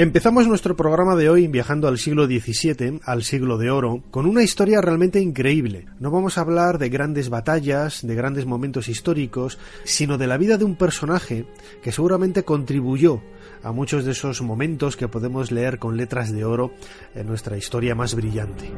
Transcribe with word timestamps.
Empezamos 0.00 0.48
nuestro 0.48 0.76
programa 0.76 1.14
de 1.14 1.28
hoy 1.28 1.46
viajando 1.46 1.86
al 1.86 1.98
siglo 1.98 2.24
XVII, 2.24 3.00
al 3.04 3.22
siglo 3.22 3.58
de 3.58 3.70
oro, 3.70 4.02
con 4.10 4.24
una 4.24 4.42
historia 4.42 4.80
realmente 4.80 5.20
increíble. 5.20 5.88
No 5.98 6.10
vamos 6.10 6.38
a 6.38 6.40
hablar 6.40 6.78
de 6.78 6.88
grandes 6.88 7.28
batallas, 7.28 8.00
de 8.00 8.14
grandes 8.14 8.46
momentos 8.46 8.88
históricos, 8.88 9.58
sino 9.84 10.16
de 10.16 10.26
la 10.26 10.38
vida 10.38 10.56
de 10.56 10.64
un 10.64 10.76
personaje 10.76 11.44
que 11.82 11.92
seguramente 11.92 12.44
contribuyó 12.44 13.20
a 13.62 13.72
muchos 13.72 14.06
de 14.06 14.12
esos 14.12 14.40
momentos 14.40 14.96
que 14.96 15.06
podemos 15.06 15.52
leer 15.52 15.78
con 15.78 15.98
letras 15.98 16.32
de 16.32 16.46
oro 16.46 16.72
en 17.14 17.26
nuestra 17.26 17.58
historia 17.58 17.94
más 17.94 18.14
brillante. 18.14 18.72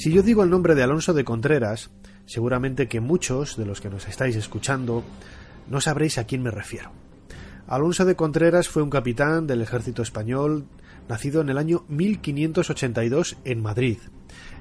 Si 0.00 0.10
yo 0.10 0.22
digo 0.22 0.42
el 0.42 0.48
nombre 0.48 0.74
de 0.74 0.82
Alonso 0.82 1.12
de 1.12 1.24
Contreras, 1.24 1.90
seguramente 2.24 2.88
que 2.88 3.00
muchos 3.00 3.58
de 3.58 3.66
los 3.66 3.82
que 3.82 3.90
nos 3.90 4.08
estáis 4.08 4.34
escuchando 4.34 5.04
no 5.68 5.78
sabréis 5.82 6.16
a 6.16 6.24
quién 6.24 6.42
me 6.42 6.50
refiero. 6.50 6.90
Alonso 7.66 8.06
de 8.06 8.16
Contreras 8.16 8.66
fue 8.66 8.82
un 8.82 8.88
capitán 8.88 9.46
del 9.46 9.60
ejército 9.60 10.00
español 10.00 10.64
nacido 11.06 11.42
en 11.42 11.50
el 11.50 11.58
año 11.58 11.84
1582 11.88 13.36
en 13.44 13.60
Madrid. 13.60 13.98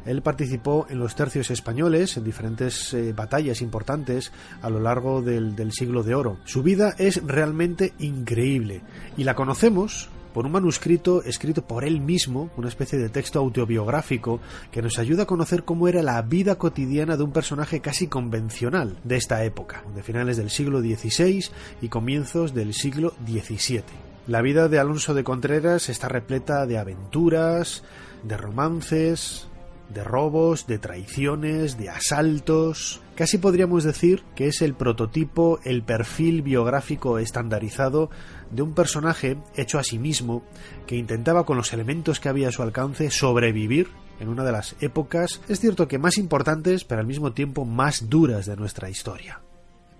Él 0.05 0.21
participó 0.21 0.87
en 0.89 0.99
los 0.99 1.15
tercios 1.15 1.51
españoles, 1.51 2.17
en 2.17 2.25
diferentes 2.25 2.93
eh, 2.93 3.13
batallas 3.13 3.61
importantes 3.61 4.33
a 4.61 4.69
lo 4.69 4.81
largo 4.81 5.21
del, 5.21 5.55
del 5.55 5.71
siglo 5.71 6.03
de 6.03 6.15
oro. 6.15 6.39
Su 6.43 6.63
vida 6.63 6.95
es 6.97 7.25
realmente 7.25 7.93
increíble 7.99 8.81
y 9.15 9.23
la 9.23 9.35
conocemos 9.35 10.09
por 10.39 10.45
un 10.45 10.53
manuscrito 10.53 11.21
escrito 11.25 11.67
por 11.67 11.83
él 11.83 11.99
mismo, 11.99 12.49
una 12.55 12.69
especie 12.69 12.97
de 12.97 13.09
texto 13.09 13.39
autobiográfico 13.39 14.39
que 14.71 14.81
nos 14.81 14.97
ayuda 14.97 15.23
a 15.23 15.25
conocer 15.25 15.65
cómo 15.65 15.89
era 15.89 16.01
la 16.01 16.21
vida 16.21 16.55
cotidiana 16.55 17.17
de 17.17 17.23
un 17.23 17.33
personaje 17.33 17.81
casi 17.81 18.07
convencional 18.07 18.95
de 19.03 19.17
esta 19.17 19.43
época, 19.43 19.83
de 19.93 20.01
finales 20.01 20.37
del 20.37 20.49
siglo 20.49 20.79
XVI 20.79 21.43
y 21.81 21.89
comienzos 21.89 22.53
del 22.53 22.73
siglo 22.73 23.15
XVII. 23.27 23.83
La 24.27 24.41
vida 24.41 24.69
de 24.69 24.79
Alonso 24.79 25.13
de 25.13 25.25
Contreras 25.25 25.89
está 25.89 26.07
repleta 26.07 26.65
de 26.65 26.77
aventuras, 26.77 27.83
de 28.23 28.37
romances, 28.37 29.49
de 29.89 30.03
robos, 30.03 30.67
de 30.67 30.77
traiciones, 30.77 31.77
de 31.77 31.89
asaltos. 31.89 33.01
Casi 33.15 33.37
podríamos 33.37 33.83
decir 33.83 34.23
que 34.35 34.47
es 34.47 34.61
el 34.61 34.73
prototipo, 34.73 35.59
el 35.63 35.83
perfil 35.83 36.41
biográfico 36.41 37.19
estandarizado 37.19 38.09
de 38.51 38.61
un 38.61 38.73
personaje 38.73 39.37
hecho 39.55 39.79
a 39.79 39.83
sí 39.83 39.99
mismo 39.99 40.43
que 40.87 40.95
intentaba 40.95 41.45
con 41.45 41.57
los 41.57 41.73
elementos 41.73 42.19
que 42.19 42.29
había 42.29 42.49
a 42.49 42.51
su 42.51 42.61
alcance 42.61 43.11
sobrevivir 43.11 43.87
en 44.19 44.27
una 44.27 44.43
de 44.43 44.51
las 44.51 44.75
épocas, 44.81 45.41
es 45.47 45.59
cierto 45.59 45.87
que 45.87 45.97
más 45.97 46.17
importantes, 46.17 46.83
pero 46.83 47.01
al 47.01 47.07
mismo 47.07 47.31
tiempo 47.31 47.65
más 47.65 48.09
duras 48.09 48.45
de 48.45 48.57
nuestra 48.57 48.89
historia. 48.89 49.41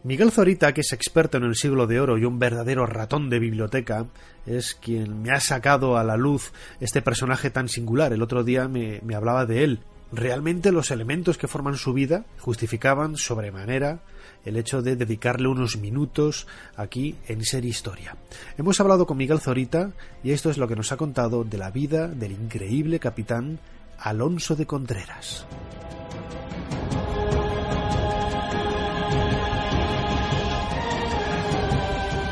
Miguel 0.02 0.32
Zorita, 0.32 0.74
que 0.74 0.80
es 0.80 0.94
experto 0.94 1.38
en 1.38 1.44
el 1.44 1.56
siglo 1.56 1.86
de 1.86 2.00
oro 2.00 2.18
y 2.18 2.24
un 2.24 2.40
verdadero 2.40 2.86
ratón 2.86 3.30
de 3.30 3.38
biblioteca, 3.38 4.06
es 4.46 4.74
quien 4.74 5.22
me 5.22 5.32
ha 5.32 5.42
sacado 5.42 5.98
a 5.98 6.06
la 6.06 6.16
luz 6.16 6.54
este 6.80 7.02
personaje 7.02 7.50
tan 7.50 7.68
singular. 7.68 8.14
El 8.14 8.22
otro 8.22 8.46
día 8.46 8.70
me, 8.70 9.02
hablaba 9.14 9.46
de 9.46 9.66
él. 9.66 9.80
Realmente 10.14 10.72
los 10.72 10.90
elementos 10.92 11.38
que 11.38 11.50
forman 11.50 11.76
su 11.76 11.92
vida 11.92 12.24
justificaban 12.40 13.18
sobremanera 13.18 14.00
el 14.46 14.56
hecho 14.56 14.82
de 14.82 14.96
dedicarle 14.96 15.50
unos 15.50 15.78
minutos 15.78 16.48
aquí 16.78 17.18
en 17.28 17.44
Ser 17.44 17.66
Historia. 17.66 18.16
Hemos 18.58 18.80
hablado 18.80 19.06
con 19.06 19.18
Miguel 19.18 19.42
Zorita 19.42 19.92
y 20.24 20.32
esto 20.32 20.50
es 20.50 20.58
lo 20.58 20.68
que 20.70 20.78
nos 20.78 20.94
ha 20.94 20.98
contado 20.98 21.44
de 21.44 21.58
la 21.58 21.72
vida 21.72 22.08
del 22.08 22.32
increíble 22.32 23.00
capitán 23.00 23.60
Alonso 24.00 24.56
de 24.56 24.66
Contreras. 24.66 25.46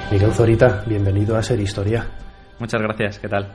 Miguel 0.10 0.32
Zorita, 0.32 0.84
bienvenido 0.88 1.36
a 1.36 1.44
Ser 1.44 1.60
Historia. 1.60 2.08
Muchas 2.60 2.82
gracias, 2.82 3.20
¿qué 3.20 3.28
tal? 3.28 3.52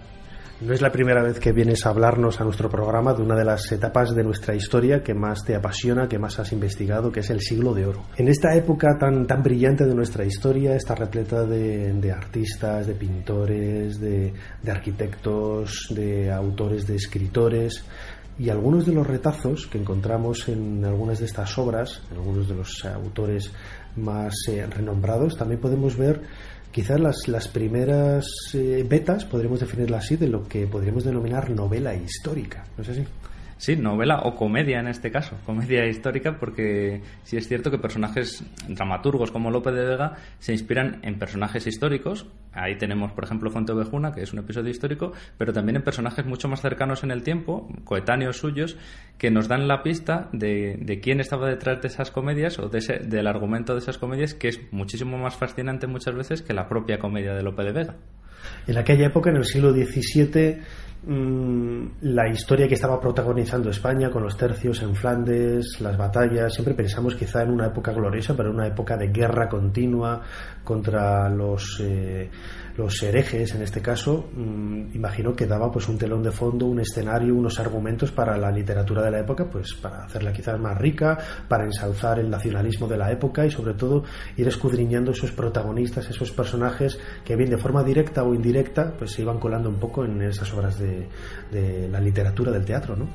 No 0.60 0.74
es 0.74 0.82
la 0.82 0.92
primera 0.92 1.22
vez 1.22 1.40
que 1.40 1.50
vienes 1.50 1.86
a 1.86 1.88
hablarnos 1.88 2.40
a 2.40 2.44
nuestro 2.44 2.68
programa 2.68 3.14
de 3.14 3.22
una 3.22 3.34
de 3.34 3.44
las 3.44 3.72
etapas 3.72 4.14
de 4.14 4.22
nuestra 4.22 4.54
historia 4.54 5.02
que 5.02 5.14
más 5.14 5.42
te 5.44 5.56
apasiona, 5.56 6.06
que 6.06 6.18
más 6.18 6.38
has 6.38 6.52
investigado, 6.52 7.10
que 7.10 7.20
es 7.20 7.30
el 7.30 7.40
siglo 7.40 7.72
de 7.72 7.86
oro. 7.86 8.04
En 8.18 8.28
esta 8.28 8.54
época 8.54 8.98
tan, 9.00 9.26
tan 9.26 9.42
brillante 9.42 9.86
de 9.86 9.94
nuestra 9.94 10.26
historia 10.26 10.76
está 10.76 10.94
repleta 10.94 11.46
de, 11.46 11.94
de 11.94 12.12
artistas, 12.12 12.86
de 12.86 12.94
pintores, 12.94 13.98
de, 13.98 14.34
de 14.62 14.70
arquitectos, 14.70 15.86
de 15.88 16.30
autores, 16.30 16.86
de 16.86 16.96
escritores. 16.96 17.82
Y 18.38 18.48
algunos 18.48 18.86
de 18.86 18.92
los 18.92 19.06
retazos 19.06 19.66
que 19.66 19.78
encontramos 19.78 20.48
en 20.48 20.84
algunas 20.84 21.19
de 21.19 21.26
estas 21.26 21.56
obras, 21.58 22.02
en 22.10 22.19
algunos 22.19 22.48
de 22.48 22.54
los 22.54 22.84
autores 22.84 23.52
más 23.97 24.34
eh, 24.48 24.66
renombrados, 24.66 25.36
también 25.36 25.60
podemos 25.60 25.97
ver 25.97 26.22
quizás 26.70 26.98
las, 26.98 27.28
las 27.28 27.48
primeras 27.48 28.26
eh, 28.54 28.84
betas, 28.88 29.25
podríamos 29.25 29.60
definirla 29.60 29.98
así, 29.98 30.16
de 30.16 30.28
lo 30.28 30.48
que 30.48 30.66
podríamos 30.66 31.04
denominar 31.04 31.50
novela 31.50 31.94
histórica. 31.94 32.64
¿No 32.76 32.82
es 32.82 32.88
así? 32.88 33.04
Sí, 33.62 33.76
novela 33.76 34.22
o 34.24 34.34
comedia 34.34 34.80
en 34.80 34.88
este 34.88 35.12
caso, 35.12 35.36
comedia 35.46 35.86
histórica, 35.86 36.36
porque 36.36 37.00
sí 37.22 37.36
es 37.36 37.46
cierto 37.46 37.70
que 37.70 37.78
personajes 37.78 38.42
dramaturgos 38.66 39.30
como 39.30 39.52
López 39.52 39.72
de 39.72 39.84
Vega 39.84 40.16
se 40.40 40.50
inspiran 40.50 40.98
en 41.04 41.16
personajes 41.20 41.68
históricos. 41.68 42.26
Ahí 42.52 42.76
tenemos, 42.76 43.12
por 43.12 43.22
ejemplo, 43.22 43.52
Fuente 43.52 43.70
Ovejuna, 43.70 44.10
que 44.10 44.22
es 44.22 44.32
un 44.32 44.40
episodio 44.40 44.68
histórico, 44.70 45.12
pero 45.38 45.52
también 45.52 45.76
en 45.76 45.82
personajes 45.82 46.26
mucho 46.26 46.48
más 46.48 46.60
cercanos 46.60 47.04
en 47.04 47.12
el 47.12 47.22
tiempo, 47.22 47.68
coetáneos 47.84 48.38
suyos, 48.38 48.76
que 49.16 49.30
nos 49.30 49.46
dan 49.46 49.68
la 49.68 49.84
pista 49.84 50.28
de, 50.32 50.98
quién 51.00 51.20
estaba 51.20 51.48
detrás 51.48 51.80
de 51.82 51.86
esas 51.86 52.10
comedias 52.10 52.58
o 52.58 52.68
del 52.68 53.26
argumento 53.28 53.74
de 53.74 53.78
esas 53.78 53.96
comedias, 53.96 54.34
que 54.34 54.48
es 54.48 54.60
muchísimo 54.72 55.18
más 55.18 55.36
fascinante 55.36 55.86
muchas 55.86 56.16
veces 56.16 56.42
que 56.42 56.52
la 56.52 56.68
propia 56.68 56.98
comedia 56.98 57.32
de 57.32 57.44
López 57.44 57.66
de 57.66 57.72
Vega. 57.72 57.94
En 58.66 58.76
aquella 58.76 59.06
época, 59.06 59.30
en 59.30 59.36
el 59.36 59.44
siglo 59.44 59.72
XVII, 59.72 60.58
mmm, 61.04 61.86
la 62.02 62.28
historia 62.28 62.68
que 62.68 62.74
estaba 62.74 63.00
protagonizando 63.00 63.70
España 63.70 64.10
con 64.10 64.22
los 64.22 64.36
tercios 64.36 64.82
en 64.82 64.94
Flandes, 64.94 65.80
las 65.80 65.96
batallas, 65.96 66.52
siempre 66.52 66.74
pensamos 66.74 67.14
quizá 67.14 67.42
en 67.42 67.50
una 67.50 67.66
época 67.66 67.92
gloriosa, 67.92 68.34
pero 68.36 68.50
en 68.50 68.56
una 68.56 68.66
época 68.66 68.96
de 68.96 69.08
guerra 69.08 69.48
continua 69.48 70.22
contra 70.64 71.28
los, 71.28 71.80
eh, 71.80 72.30
los 72.76 73.02
herejes, 73.02 73.54
en 73.54 73.62
este 73.62 73.80
caso, 73.80 74.30
mmm, 74.34 74.94
imagino 74.94 75.34
que 75.34 75.46
daba 75.46 75.70
pues 75.70 75.88
un 75.88 75.98
telón 75.98 76.22
de 76.22 76.30
fondo, 76.30 76.66
un 76.66 76.80
escenario, 76.80 77.34
unos 77.34 77.58
argumentos 77.58 78.12
para 78.12 78.36
la 78.36 78.50
literatura 78.50 79.02
de 79.02 79.10
la 79.10 79.20
época, 79.20 79.48
pues 79.50 79.74
para 79.74 80.04
hacerla 80.04 80.32
quizás 80.32 80.58
más 80.58 80.78
rica, 80.78 81.19
para 81.48 81.64
ensalzar 81.64 82.19
el 82.19 82.30
nacionalismo 82.30 82.86
de 82.86 82.96
la 82.96 83.10
época 83.10 83.44
y 83.44 83.50
sobre 83.50 83.74
todo 83.74 84.04
ir 84.36 84.48
escudriñando 84.48 85.12
esos 85.12 85.32
protagonistas, 85.32 86.08
esos 86.08 86.30
personajes 86.30 86.98
que 87.24 87.36
bien 87.36 87.50
de 87.50 87.58
forma 87.58 87.82
directa 87.82 88.22
o 88.22 88.34
indirecta 88.34 88.94
pues 88.96 89.12
se 89.12 89.22
iban 89.22 89.38
colando 89.38 89.69
un 89.69 89.78
poco 89.78 90.04
en 90.04 90.22
esas 90.22 90.52
obras 90.54 90.78
de, 90.78 90.91
de 91.50 91.88
la 91.88 92.00
literatura 92.00 92.50
del 92.50 92.64
teatro, 92.64 92.97
¿no? 92.97 93.08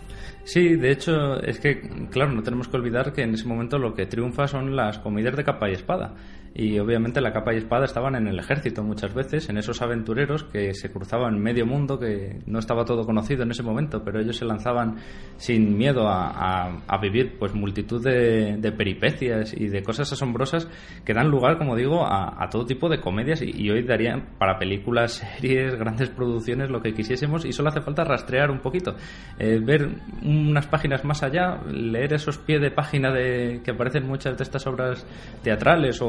Sí, 0.43 0.75
de 0.75 0.91
hecho, 0.91 1.41
es 1.41 1.59
que, 1.59 1.81
claro, 2.09 2.31
no 2.31 2.41
tenemos 2.41 2.69
que 2.69 2.77
olvidar 2.77 3.11
que 3.11 3.21
en 3.23 3.33
ese 3.33 3.45
momento 3.45 3.77
lo 3.77 3.93
que 3.93 4.05
triunfa 4.05 4.47
son 4.47 4.75
las 4.77 4.97
comedias 4.99 5.35
de 5.35 5.43
capa 5.43 5.69
y 5.69 5.73
espada. 5.73 6.15
Y 6.59 6.79
obviamente 6.79 7.21
la 7.21 7.31
capa 7.31 7.53
y 7.53 7.57
espada 7.57 7.85
estaban 7.85 8.15
en 8.15 8.27
el 8.27 8.39
ejército 8.39 8.81
muchas 8.81 9.13
veces, 9.13 9.47
en 9.47 9.59
esos 9.59 9.79
aventureros 9.83 10.43
que 10.43 10.73
se 10.73 10.91
cruzaban 10.91 11.37
medio 11.37 11.67
mundo, 11.67 11.99
que 11.99 12.39
no 12.47 12.57
estaba 12.57 12.83
todo 12.83 13.05
conocido 13.05 13.43
en 13.43 13.51
ese 13.51 13.61
momento, 13.61 14.03
pero 14.03 14.19
ellos 14.19 14.37
se 14.37 14.45
lanzaban 14.45 14.95
sin 15.35 15.77
miedo 15.77 16.07
a, 16.07 16.81
a, 16.87 16.97
vivir 16.97 17.37
pues 17.37 17.53
multitud 17.53 18.03
de, 18.03 18.57
de, 18.57 18.71
peripecias 18.71 19.53
y 19.55 19.67
de 19.67 19.83
cosas 19.83 20.11
asombrosas 20.11 20.67
que 21.05 21.13
dan 21.13 21.29
lugar, 21.29 21.59
como 21.59 21.75
digo, 21.75 22.03
a, 22.03 22.49
todo 22.49 22.65
tipo 22.65 22.89
de 22.89 22.99
comedias 22.99 23.43
y, 23.43 23.69
hoy 23.69 23.83
darían 23.83 24.29
para 24.39 24.57
películas, 24.57 25.23
series, 25.37 25.75
grandes 25.75 26.09
producciones, 26.09 26.71
lo 26.71 26.81
que 26.81 26.91
quisiésemos 26.91 27.45
y 27.45 27.51
solo 27.51 27.69
hace 27.69 27.81
falta 27.81 28.03
rastrear 28.03 28.49
un 28.49 28.61
poquito, 28.61 28.95
eh, 29.37 29.59
ver 29.63 29.89
unas 30.23 30.65
páginas 30.65 31.05
más 31.05 31.21
allá, 31.21 31.61
leer 31.71 32.13
esos 32.13 32.39
pies 32.39 32.59
de 32.61 32.71
página 32.71 33.11
de, 33.11 33.61
que 33.63 33.69
aparecen 33.69 34.07
muchas 34.07 34.35
de 34.35 34.43
estas 34.43 34.65
obras 34.65 35.05
teatrales 35.43 36.01
o, 36.01 36.07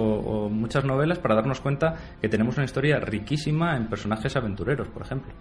muchas 0.48 0.84
novelas 0.84 1.18
para 1.18 1.34
darnos 1.34 1.60
cuenta 1.60 1.94
que 2.20 2.28
tenemos 2.28 2.56
una 2.56 2.64
historia 2.64 3.00
riquísima 3.00 3.76
en 3.76 3.88
personajes 3.88 4.36
aventureros, 4.36 4.88
por 4.88 5.02
ejemplo. 5.02 5.32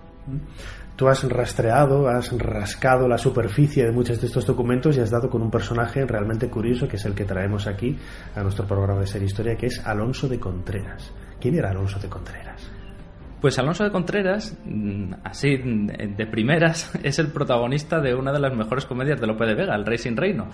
Tú 0.96 1.08
has 1.08 1.24
rastreado, 1.30 2.08
has 2.08 2.32
rascado 2.38 3.08
la 3.08 3.18
superficie 3.18 3.86
de 3.86 3.92
muchos 3.92 4.20
de 4.20 4.28
estos 4.28 4.46
documentos 4.46 4.98
y 4.98 5.02
has 5.02 5.12
dado 5.12 5.30
con 5.30 5.42
un 5.42 5.52
personaje 5.52 6.06
realmente 6.06 6.50
curioso 6.50 6.88
que 6.88 6.96
es 6.96 7.06
el 7.06 7.14
que 7.14 7.26
traemos 7.26 7.68
aquí 7.68 7.98
a 8.36 8.42
nuestro 8.42 8.66
programa 8.66 9.02
de 9.02 9.08
Ser 9.08 9.24
Historia, 9.24 9.56
que 9.56 9.68
es 9.68 9.86
Alonso 9.86 10.28
de 10.28 10.40
Contreras. 10.40 11.14
¿Quién 11.40 11.56
era 11.56 11.70
Alonso 11.70 12.00
de 12.00 12.10
Contreras? 12.10 12.72
Pues 13.40 13.60
Alonso 13.60 13.84
de 13.84 13.92
Contreras, 13.92 14.58
así 15.24 15.58
de 15.58 16.26
primeras, 16.26 16.92
es 17.04 17.20
el 17.20 17.28
protagonista 17.28 18.00
de 18.00 18.16
una 18.16 18.32
de 18.32 18.40
las 18.40 18.56
mejores 18.56 18.86
comedias 18.86 19.22
de 19.22 19.28
Lope 19.28 19.46
de 19.46 19.54
Vega, 19.54 19.76
El 19.76 19.86
Rey 19.86 20.00
sin 20.00 20.18
Reino. 20.18 20.50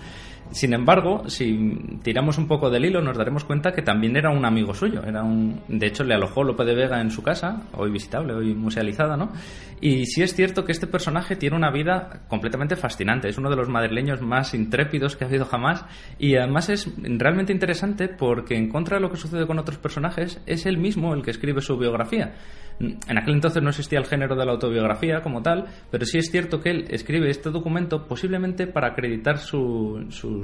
Sin 0.54 0.72
embargo, 0.72 1.28
si 1.28 1.98
tiramos 2.04 2.38
un 2.38 2.46
poco 2.46 2.70
del 2.70 2.84
hilo, 2.84 3.02
nos 3.02 3.18
daremos 3.18 3.42
cuenta 3.42 3.72
que 3.72 3.82
también 3.82 4.16
era 4.16 4.30
un 4.30 4.44
amigo 4.44 4.72
suyo. 4.72 5.02
Era 5.04 5.24
un, 5.24 5.60
de 5.66 5.88
hecho, 5.88 6.04
le 6.04 6.14
alojó 6.14 6.44
Lope 6.44 6.64
de 6.64 6.76
Vega 6.76 7.00
en 7.00 7.10
su 7.10 7.24
casa, 7.24 7.64
hoy 7.72 7.90
visitable, 7.90 8.34
hoy 8.34 8.54
musealizada, 8.54 9.16
¿no? 9.16 9.32
Y 9.80 10.06
sí 10.06 10.22
es 10.22 10.32
cierto 10.32 10.64
que 10.64 10.70
este 10.70 10.86
personaje 10.86 11.34
tiene 11.34 11.56
una 11.56 11.72
vida 11.72 12.22
completamente 12.28 12.76
fascinante. 12.76 13.28
Es 13.28 13.36
uno 13.36 13.50
de 13.50 13.56
los 13.56 13.68
madrileños 13.68 14.20
más 14.20 14.54
intrépidos 14.54 15.16
que 15.16 15.24
ha 15.24 15.26
habido 15.26 15.44
jamás. 15.44 15.84
Y 16.20 16.36
además 16.36 16.68
es 16.68 16.88
realmente 16.96 17.52
interesante 17.52 18.06
porque, 18.06 18.54
en 18.54 18.68
contra 18.68 18.98
de 18.98 19.02
lo 19.02 19.10
que 19.10 19.16
sucede 19.16 19.48
con 19.48 19.58
otros 19.58 19.78
personajes, 19.78 20.40
es 20.46 20.66
él 20.66 20.78
mismo 20.78 21.14
el 21.14 21.22
que 21.22 21.32
escribe 21.32 21.62
su 21.62 21.76
biografía. 21.76 22.32
En 22.80 23.18
aquel 23.18 23.34
entonces 23.34 23.62
no 23.62 23.70
existía 23.70 23.98
el 23.98 24.06
género 24.06 24.34
de 24.34 24.44
la 24.44 24.52
autobiografía 24.52 25.20
como 25.20 25.42
tal, 25.42 25.66
pero 25.90 26.04
sí 26.04 26.18
es 26.18 26.30
cierto 26.30 26.60
que 26.60 26.70
él 26.70 26.84
escribe 26.90 27.30
este 27.30 27.50
documento 27.50 28.06
posiblemente 28.06 28.66
para 28.66 28.88
acreditar 28.88 29.38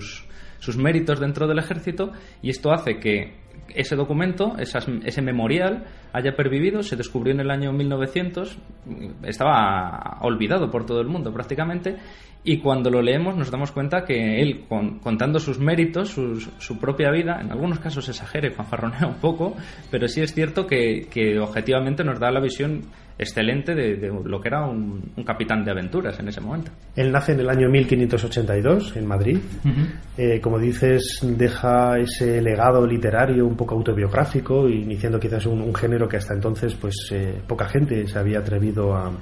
sus, 0.00 0.76
méritos 0.76 1.20
dentro 1.20 1.46
del 1.46 1.58
ejército 1.58 2.12
y 2.42 2.50
esto 2.50 2.72
hace 2.72 2.98
que 2.98 3.34
ese 3.68 3.96
documento, 3.96 4.56
ese 4.58 5.22
memorial, 5.22 5.84
haya 6.12 6.34
pervivido, 6.34 6.82
se 6.82 6.96
descubrió 6.96 7.32
en 7.32 7.40
el 7.40 7.50
año 7.50 7.72
1900, 7.72 8.58
estaba 9.22 10.18
olvidado 10.22 10.70
por 10.70 10.86
todo 10.86 11.00
el 11.00 11.08
mundo 11.08 11.32
prácticamente, 11.32 11.96
y 12.42 12.58
cuando 12.58 12.90
lo 12.90 13.02
leemos 13.02 13.36
nos 13.36 13.50
damos 13.50 13.70
cuenta 13.70 14.04
que 14.04 14.40
él, 14.40 14.64
contando 14.68 15.38
sus 15.38 15.58
méritos, 15.58 16.10
su 16.10 16.78
propia 16.78 17.10
vida, 17.10 17.38
en 17.40 17.50
algunos 17.52 17.80
casos 17.80 18.08
exagera 18.08 18.48
y 18.48 18.50
fanfarronea 18.50 19.06
un 19.06 19.20
poco, 19.20 19.56
pero 19.90 20.08
sí 20.08 20.22
es 20.22 20.32
cierto 20.32 20.66
que, 20.66 21.06
que 21.10 21.38
objetivamente 21.38 22.02
nos 22.02 22.18
da 22.18 22.30
la 22.30 22.40
visión 22.40 22.82
excelente 23.20 23.74
de, 23.74 24.10
lo 24.24 24.40
que 24.40 24.48
era 24.48 24.64
un, 24.64 25.12
capitán 25.26 25.62
de 25.64 25.70
aventuras 25.70 26.18
en 26.18 26.28
ese 26.28 26.40
momento. 26.40 26.72
Él 26.96 27.12
nace 27.12 27.32
en 27.32 27.40
el 27.40 27.50
año 27.50 27.68
1582 27.68 28.96
en 28.96 29.06
Madrid. 29.06 29.38
Eh, 30.16 30.40
como 30.40 30.58
dices, 30.58 31.20
deja 31.22 31.98
ese 31.98 32.40
legado 32.40 32.86
literario 32.86 33.46
un 33.50 33.56
poco 33.56 33.74
autobiográfico, 33.74 34.68
iniciando 34.68 35.18
quizás 35.18 35.44
un, 35.46 35.74
género 35.74 36.08
que 36.08 36.16
hasta 36.16 36.34
entonces 36.34 36.74
pues 36.74 36.94
eh, 37.12 37.40
poca 37.46 37.68
gente 37.68 38.06
se 38.06 38.18
había 38.18 38.38
atrevido 38.38 38.94
a, 38.94 39.12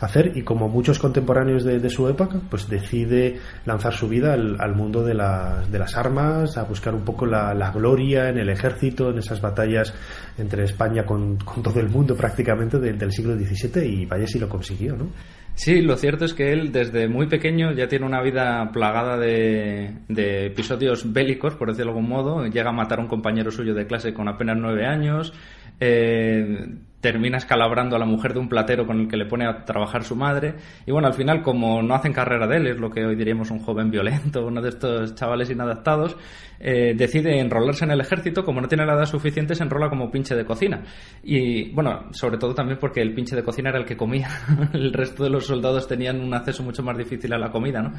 hacer 0.00 0.32
y 0.34 0.42
como 0.42 0.68
muchos 0.68 0.98
contemporáneos 0.98 1.64
de, 1.64 1.90
su 1.90 2.08
época, 2.08 2.40
pues 2.50 2.68
decide 2.68 3.38
lanzar 3.64 3.92
su 3.94 4.08
vida 4.08 4.34
al, 4.34 4.74
mundo 4.74 5.02
de, 5.02 5.14
de, 5.14 5.78
las 5.78 5.96
armas, 5.96 6.56
a 6.56 6.64
buscar 6.64 6.94
un 6.94 7.04
poco 7.04 7.26
la, 7.26 7.72
gloria 7.74 8.28
en 8.28 8.38
el 8.38 8.48
ejército, 8.48 9.10
en 9.10 9.18
esas 9.18 9.40
batallas 9.40 9.94
entre 10.38 10.64
España 10.64 11.04
con, 11.04 11.38
todo 11.38 11.80
el 11.80 11.88
mundo 11.88 12.16
prácticamente 12.16 12.78
del 12.78 13.12
siglo 13.12 13.34
XVII 13.36 13.84
y 13.84 14.06
vaya 14.06 14.26
si 14.26 14.38
lo 14.38 14.48
consiguió, 14.48 14.96
¿no? 14.96 15.08
Sí, 15.56 15.80
lo 15.80 15.96
cierto 15.96 16.26
es 16.26 16.34
que 16.34 16.52
él 16.52 16.70
desde 16.70 17.08
muy 17.08 17.28
pequeño 17.28 17.72
ya 17.72 17.88
tiene 17.88 18.04
una 18.04 18.20
vida 18.20 18.70
plagada 18.74 19.16
de, 19.16 19.90
de, 20.06 20.48
episodios 20.48 21.10
bélicos, 21.10 21.54
por 21.54 21.68
decirlo 21.68 21.92
de 21.92 21.98
algún 21.98 22.10
modo. 22.10 22.46
Llega 22.46 22.68
a 22.68 22.74
matar 22.74 22.98
a 22.98 23.02
un 23.02 23.08
compañero 23.08 23.50
suyo 23.50 23.72
de 23.72 23.86
clase 23.86 24.12
con 24.12 24.28
apenas 24.28 24.58
nueve 24.60 24.84
años. 24.84 25.32
Eh, 25.80 26.76
termina 27.06 27.38
escalabrando 27.38 27.94
a 27.94 28.00
la 28.00 28.04
mujer 28.04 28.34
de 28.34 28.40
un 28.40 28.48
platero 28.48 28.84
con 28.84 28.98
el 28.98 29.06
que 29.06 29.16
le 29.16 29.26
pone 29.26 29.46
a 29.46 29.64
trabajar 29.64 30.02
su 30.02 30.16
madre. 30.16 30.56
Y 30.86 30.90
bueno, 30.90 31.06
al 31.06 31.14
final, 31.14 31.40
como 31.40 31.80
no 31.80 31.94
hacen 31.94 32.12
carrera 32.12 32.48
de 32.48 32.56
él, 32.56 32.66
es 32.66 32.78
lo 32.78 32.90
que 32.90 33.04
hoy 33.04 33.14
diríamos 33.14 33.52
un 33.52 33.60
joven 33.60 33.92
violento, 33.92 34.44
uno 34.48 34.60
de 34.60 34.70
estos 34.70 35.14
chavales 35.14 35.48
inadaptados, 35.48 36.16
eh, 36.58 36.94
decide 36.96 37.38
enrolarse 37.38 37.84
en 37.84 37.92
el 37.92 38.00
ejército. 38.00 38.44
Como 38.44 38.60
no 38.60 38.66
tiene 38.66 38.84
la 38.84 38.94
edad 38.94 39.06
suficiente, 39.06 39.54
se 39.54 39.62
enrola 39.62 39.88
como 39.88 40.10
pinche 40.10 40.34
de 40.34 40.44
cocina. 40.44 40.82
Y 41.22 41.70
bueno, 41.74 42.08
sobre 42.10 42.38
todo 42.38 42.54
también 42.54 42.80
porque 42.80 43.00
el 43.02 43.14
pinche 43.14 43.36
de 43.36 43.44
cocina 43.44 43.70
era 43.70 43.78
el 43.78 43.84
que 43.84 43.96
comía. 43.96 44.28
el 44.72 44.92
resto 44.92 45.22
de 45.22 45.30
los 45.30 45.46
soldados 45.46 45.86
tenían 45.86 46.20
un 46.20 46.34
acceso 46.34 46.64
mucho 46.64 46.82
más 46.82 46.98
difícil 46.98 47.32
a 47.34 47.38
la 47.38 47.52
comida, 47.52 47.82
¿no? 47.82 47.92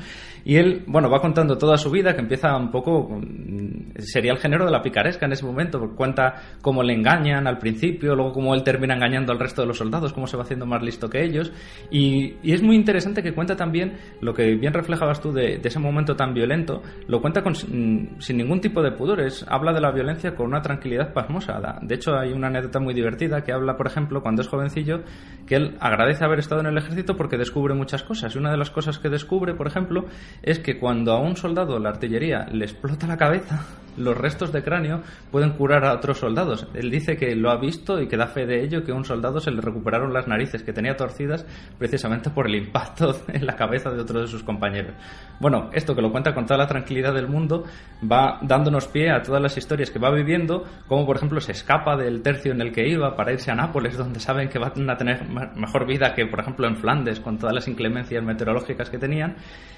Y 0.44 0.58
él, 0.58 0.84
bueno, 0.86 1.10
va 1.10 1.22
contando 1.22 1.58
toda 1.58 1.78
su 1.78 1.90
vida, 1.90 2.14
que 2.14 2.20
empieza 2.20 2.58
un 2.58 2.72
poco. 2.72 3.08
Mm, 3.22 4.00
sería 4.00 4.34
el 4.34 4.40
género 4.40 4.66
de 4.66 4.72
la 4.72 4.82
picaresca 4.82 5.28
en 5.28 5.32
ese 5.32 5.46
momento. 5.46 5.80
Cuenta 5.96 6.34
cómo 6.62 6.84
le 6.84 6.94
engañan 6.94 7.48
al 7.48 7.58
principio, 7.58 8.14
luego 8.14 8.34
cómo 8.34 8.54
él 8.54 8.64
termina 8.64 8.97
engañando 8.98 9.32
al 9.32 9.40
resto 9.40 9.62
de 9.62 9.68
los 9.68 9.78
soldados, 9.78 10.14
cómo 10.14 10.28
se 10.28 10.36
va 10.36 10.44
haciendo 10.44 10.66
más 10.66 10.84
listo 10.84 11.10
que 11.10 11.24
ellos. 11.24 11.52
Y, 11.90 12.36
es 12.44 12.62
muy 12.62 12.76
interesante 12.76 13.24
que 13.24 13.34
cuenta 13.34 13.56
también 13.56 13.98
lo 14.22 14.34
que 14.34 14.56
bien 14.56 14.74
reflejabas 14.74 15.22
tú 15.22 15.32
de, 15.32 15.62
ese 15.64 15.80
momento 15.80 16.16
tan 16.16 16.34
violento, 16.34 16.82
lo 17.08 17.22
cuenta 17.22 17.44
con, 17.44 17.56
sin 17.56 18.38
ningún 18.38 18.62
tipo 18.62 18.82
de 18.82 18.92
pudores. 18.92 19.46
Habla 19.48 19.74
de 19.74 19.82
la 19.82 19.92
violencia 19.92 20.36
con 20.36 20.48
una 20.48 20.62
tranquilidad 20.62 21.14
pasmosa. 21.14 21.60
De 21.82 21.96
hecho, 21.96 22.18
hay 22.18 22.32
una 22.32 22.48
anécdota 22.48 22.80
muy 22.80 22.94
divertida 22.94 23.44
que 23.44 23.52
habla, 23.52 23.78
por 23.78 23.88
ejemplo, 23.88 24.22
cuando 24.22 24.42
es 24.42 24.48
jovencillo, 24.48 25.04
que 25.46 25.56
él 25.56 25.78
agradece 25.80 26.24
haber 26.24 26.40
estado 26.40 26.62
en 26.62 26.68
el 26.68 26.78
ejército 26.78 27.16
porque 27.16 27.38
descubre 27.38 27.74
muchas 27.74 28.04
cosas. 28.04 28.36
Y 28.36 28.38
una 28.38 28.52
de 28.52 28.58
las 28.58 28.70
cosas 28.70 29.00
que 29.00 29.10
descubre, 29.10 29.54
por 29.54 29.68
ejemplo, 29.68 30.06
es 30.42 30.60
que 30.60 30.80
cuando 30.80 31.14
a 31.14 31.22
un 31.22 31.36
soldado 31.36 31.80
la 31.80 31.90
artillería 31.90 32.48
le 32.52 32.66
explota 32.66 33.08
la 33.08 33.18
cabeza, 33.18 33.66
los 33.98 34.16
restos 34.16 34.52
de 34.52 34.64
cráneo 34.64 35.02
pueden 35.32 35.52
curar 35.52 35.86
a 35.86 35.94
otros 35.94 36.20
soldados. 36.20 36.68
Él 36.74 36.90
dice 36.90 37.18
que 37.18 37.36
lo 37.36 37.50
ha 37.50 37.58
visto 37.58 38.00
y 38.02 38.08
que 38.08 38.18
da 38.18 38.28
fe 38.28 38.46
de 38.46 38.64
ello, 38.64 38.84
que 38.88 38.94
a 38.94 38.96
un 38.96 39.06
soldado 39.06 39.40
se 39.40 39.52
le 39.52 39.62
recuperaron 39.62 40.14
las 40.14 40.28
narices 40.28 40.64
que 40.64 40.74
tenía 40.74 40.96
torcidas 40.96 41.46
precisamente 41.78 42.32
por 42.32 42.48
el 42.48 42.56
impacto 42.56 43.16
en 43.28 43.46
la 43.46 43.56
cabeza 43.56 43.92
de 43.92 44.02
otro 44.02 44.22
de 44.22 44.28
sus 44.28 44.44
compañeros. 44.44 44.96
Bueno, 45.40 45.70
esto 45.74 45.94
que 45.94 46.02
lo 46.02 46.12
cuenta 46.12 46.34
con 46.34 46.46
toda 46.46 46.58
la 46.58 46.68
tranquilidad 46.68 47.14
del 47.14 47.28
mundo 47.28 47.66
va 48.10 48.40
dándonos 48.42 48.88
pie 48.88 49.12
a 49.12 49.22
todas 49.22 49.42
las 49.42 49.58
historias 49.58 49.92
que 49.92 50.00
va 50.00 50.10
viviendo, 50.10 50.64
como 50.88 51.06
por 51.06 51.18
ejemplo 51.18 51.40
se 51.40 51.52
escapa 51.52 51.96
del 51.96 52.24
tercio 52.24 52.52
en 52.52 52.62
el 52.62 52.72
que 52.72 52.88
iba 52.88 53.16
para 53.16 53.34
irse 53.34 53.52
a 53.52 53.56
Nápoles, 53.56 53.98
donde 53.98 54.20
saben 54.20 54.50
que 54.50 54.58
van 54.58 54.90
a 54.90 54.98
tener 54.98 55.28
mejor 55.30 55.86
vida 55.86 56.14
que 56.16 56.26
por 56.26 56.40
ejemplo 56.40 56.68
en 56.68 56.78
Flandes, 56.78 57.20
con 57.20 57.38
todas 57.38 57.54
las 57.54 57.68
inclemencias 57.68 58.24
meteorológicas 58.24 58.90
que 58.90 58.98
tenían, 58.98 59.36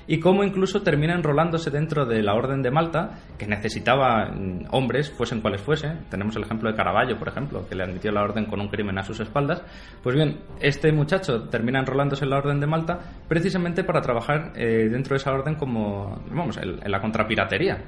y 0.08 0.20
cómo 0.20 0.44
incluso 0.44 0.82
termina 0.82 1.14
enrolándose 1.14 1.70
dentro 1.70 2.06
de 2.06 2.24
la 2.24 2.34
Orden 2.34 2.62
de 2.62 2.72
Malta, 2.72 3.20
que 3.38 3.46
necesitaba 3.46 4.26
mm, 4.32 4.66
hombres, 4.72 5.12
fuesen 5.12 5.42
cuales 5.42 5.62
fuesen. 5.62 6.06
Tenemos 6.10 6.36
el 6.36 6.44
ejemplo 6.44 6.70
de 6.70 6.76
Caravaggio, 6.76 7.18
por 7.18 7.28
ejemplo, 7.28 7.68
que 7.68 7.76
le 7.76 7.84
admitió 7.84 8.12
la 8.12 8.24
Orden 8.24 8.46
con 8.46 8.60
un 8.60 8.70
crimen 8.70 8.89
a 8.98 9.04
sus 9.04 9.20
espaldas. 9.20 9.62
Pues 10.02 10.16
bien, 10.16 10.40
este 10.60 10.92
muchacho 10.92 11.44
termina 11.50 11.80
enrolándose 11.80 12.24
en 12.24 12.32
la 12.32 12.38
Orden 12.38 12.60
de 12.60 12.68
Malta 12.68 13.00
precisamente 13.28 13.84
para 13.84 14.02
trabajar 14.02 14.54
eh, 14.56 14.90
dentro 14.90 15.14
de 15.14 15.18
esa 15.18 15.32
orden 15.32 15.56
como, 15.56 16.24
vamos, 16.32 16.58
en 16.58 16.92
la 16.92 17.00
contrapiratería. 17.00 17.84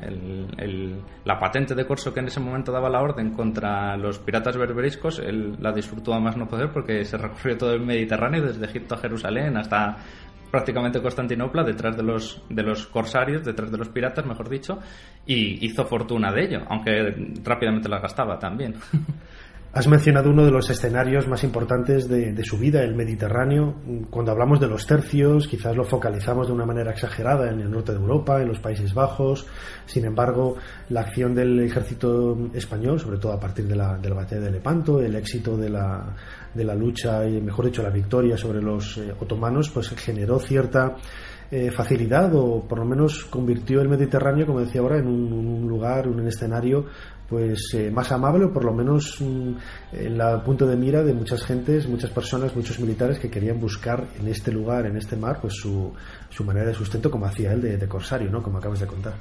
la 1.25 1.39
patente 1.39 1.75
de 1.75 1.85
corso 1.85 2.13
que 2.13 2.19
en 2.19 2.27
ese 2.27 2.39
momento 2.39 2.71
daba 2.71 2.89
la 2.89 3.01
Orden 3.01 3.31
contra 3.31 3.97
los 3.97 4.19
piratas 4.19 4.57
berberiscos, 4.57 5.19
él 5.19 5.55
la 5.59 5.71
disfrutó 5.71 6.13
a 6.13 6.19
más 6.19 6.37
no 6.37 6.47
poder 6.47 6.71
porque 6.71 7.03
se 7.05 7.17
recorrió 7.17 7.57
todo 7.57 7.73
el 7.73 7.81
Mediterráneo, 7.81 8.43
desde 8.43 8.65
Egipto 8.65 8.95
a 8.95 8.97
Jerusalén 8.97 9.57
hasta 9.57 9.97
prácticamente 10.51 11.01
Constantinopla 11.01 11.63
detrás 11.63 11.95
de 11.95 12.03
los, 12.03 12.43
de 12.49 12.61
los 12.61 12.85
corsarios, 12.87 13.43
detrás 13.43 13.71
de 13.71 13.77
los 13.77 13.89
piratas, 13.89 14.25
mejor 14.25 14.49
dicho, 14.49 14.79
y 15.25 15.65
hizo 15.65 15.85
fortuna 15.85 16.31
de 16.31 16.43
ello, 16.43 16.61
aunque 16.67 17.15
rápidamente 17.43 17.89
la 17.89 17.99
gastaba 17.99 18.37
también. 18.37 18.75
Has 19.73 19.87
mencionado 19.87 20.31
uno 20.31 20.43
de 20.43 20.51
los 20.51 20.69
escenarios 20.69 21.29
más 21.29 21.45
importantes 21.45 22.09
de, 22.09 22.43
su 22.43 22.57
vida, 22.57 22.83
el 22.83 22.93
Mediterráneo. 22.93 23.75
Cuando 24.09 24.33
hablamos 24.33 24.59
de 24.59 24.67
los 24.67 24.85
tercios, 24.85 25.47
quizás 25.47 25.77
lo 25.77 25.85
focalizamos 25.85 26.47
de 26.47 26.53
una 26.53 26.65
manera 26.65 26.91
exagerada 26.91 27.49
en 27.49 27.61
el 27.61 27.71
norte 27.71 27.93
de 27.93 27.99
Europa, 27.99 28.41
en 28.41 28.49
los 28.49 28.59
Países 28.59 28.93
Bajos. 28.93 29.47
Sin 29.85 30.03
embargo, 30.03 30.57
la 30.89 31.01
acción 31.01 31.33
del 31.33 31.57
ejército 31.61 32.37
español, 32.53 32.99
sobre 32.99 33.17
todo 33.17 33.31
a 33.31 33.39
partir 33.39 33.65
de 33.65 33.77
la, 33.77 33.97
de 33.97 34.09
la 34.09 34.15
batalla 34.15 34.41
de 34.41 34.51
Lepanto, 34.51 34.99
el 34.99 35.15
éxito 35.15 35.55
de 35.55 35.69
la, 35.69 36.17
de 36.53 36.65
la 36.65 36.75
lucha 36.75 37.25
y, 37.25 37.39
mejor 37.39 37.67
dicho, 37.67 37.81
la 37.81 37.91
victoria 37.91 38.35
sobre 38.35 38.61
los 38.61 38.97
eh, 38.97 39.13
otomanos, 39.21 39.69
pues 39.69 39.87
generó 39.91 40.37
cierta 40.37 40.97
eh, 41.53 41.69
facilidad 41.69 42.33
o 42.33 42.65
por 42.65 42.79
lo 42.79 42.85
menos 42.85 43.25
convirtió 43.25 43.81
el 43.81 43.89
Mediterráneo, 43.89 44.45
como 44.45 44.61
decía 44.61 44.79
ahora, 44.79 44.99
en 44.99 45.07
un, 45.07 45.67
lugar, 45.67 46.07
un 46.07 46.25
escenario 46.25 46.85
pues 47.31 47.73
eh, 47.75 47.89
más 47.89 48.11
amable 48.11 48.43
o 48.43 48.51
por 48.51 48.65
lo 48.65 48.73
menos 48.73 49.21
mm, 49.21 49.53
en 49.93 50.17
la 50.17 50.43
punto 50.43 50.67
de 50.67 50.75
mira 50.75 51.01
de 51.01 51.13
muchas 51.13 51.45
gentes, 51.45 51.87
muchas 51.87 52.09
personas, 52.09 52.53
muchos 52.53 52.77
militares 52.77 53.19
que 53.19 53.29
querían 53.31 53.57
buscar 53.57 54.05
en 54.19 54.27
este 54.27 54.51
lugar, 54.51 54.85
en 54.85 54.97
este 54.97 55.15
mar, 55.15 55.39
pues 55.41 55.53
su, 55.53 55.93
su 56.29 56.43
manera 56.43 56.67
de 56.67 56.73
sustento 56.73 57.09
como 57.09 57.25
hacía 57.25 57.53
él 57.53 57.61
de, 57.61 57.77
de 57.77 57.87
corsario, 57.87 58.29
¿no? 58.29 58.43
Como 58.43 58.57
acabas 58.57 58.81
de 58.81 58.87
contar. 58.87 59.13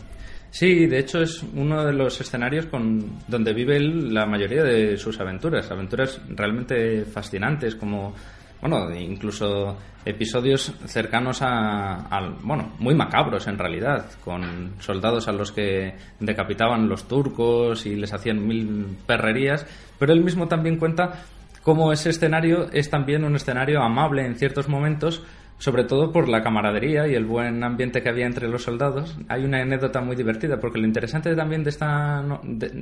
Sí, 0.51 0.89
de 0.89 0.99
hecho 0.99 1.23
es 1.23 1.45
uno 1.55 1.85
de 1.85 1.93
los 1.93 2.21
escenarios 2.21 2.67
con, 2.67 3.21
donde 3.29 3.53
vive 3.53 3.77
él 3.77 4.13
la 4.13 4.27
mayoría 4.27 4.65
de 4.65 4.97
sus 4.97 5.21
aventuras, 5.21 5.71
aventuras 5.71 6.21
realmente 6.31 7.05
fascinantes 7.05 7.77
como 7.77 8.13
bueno, 8.61 8.95
incluso 8.95 9.77
episodios 10.05 10.73
cercanos 10.87 11.41
a, 11.43 12.37
bueno, 12.43 12.73
muy 12.79 12.95
macabros 12.95 13.47
en 13.47 13.59
realidad, 13.59 14.07
con 14.25 14.75
soldados 14.81 15.29
a 15.29 15.33
los 15.33 15.53
que 15.53 15.95
decapitaban 16.19 16.89
los 16.89 17.09
turcos 17.09 17.87
y 17.87 17.97
les 17.97 18.13
hacían 18.13 18.47
mil 18.47 18.99
perrerías, 19.07 19.67
pero 19.99 20.13
él 20.13 20.23
mismo 20.23 20.49
también 20.49 20.79
cuenta 20.79 21.23
cómo 21.63 21.93
ese 21.93 22.11
escenario 22.11 22.71
es 22.73 22.91
también 22.91 23.25
un 23.25 23.37
escenario 23.37 23.83
amable 23.83 24.25
en 24.25 24.37
ciertos 24.37 24.69
momentos 24.69 25.23
sobre 25.61 25.85
todo 25.85 26.11
por 26.11 26.29
la 26.29 26.43
camaradería 26.43 27.07
y 27.07 27.15
el 27.15 27.27
buen 27.27 27.63
ambiente 27.63 28.03
que 28.03 28.09
había 28.09 28.25
entre 28.25 28.49
los 28.49 28.63
soldados. 28.63 29.15
Hay 29.29 29.45
una 29.45 29.61
anécdota 29.61 30.01
muy 30.01 30.17
divertida, 30.17 30.59
porque 30.59 30.79
lo 30.79 30.87
interesante 30.87 31.37
también 31.37 31.63
de 31.63 31.69
esta, 31.69 32.25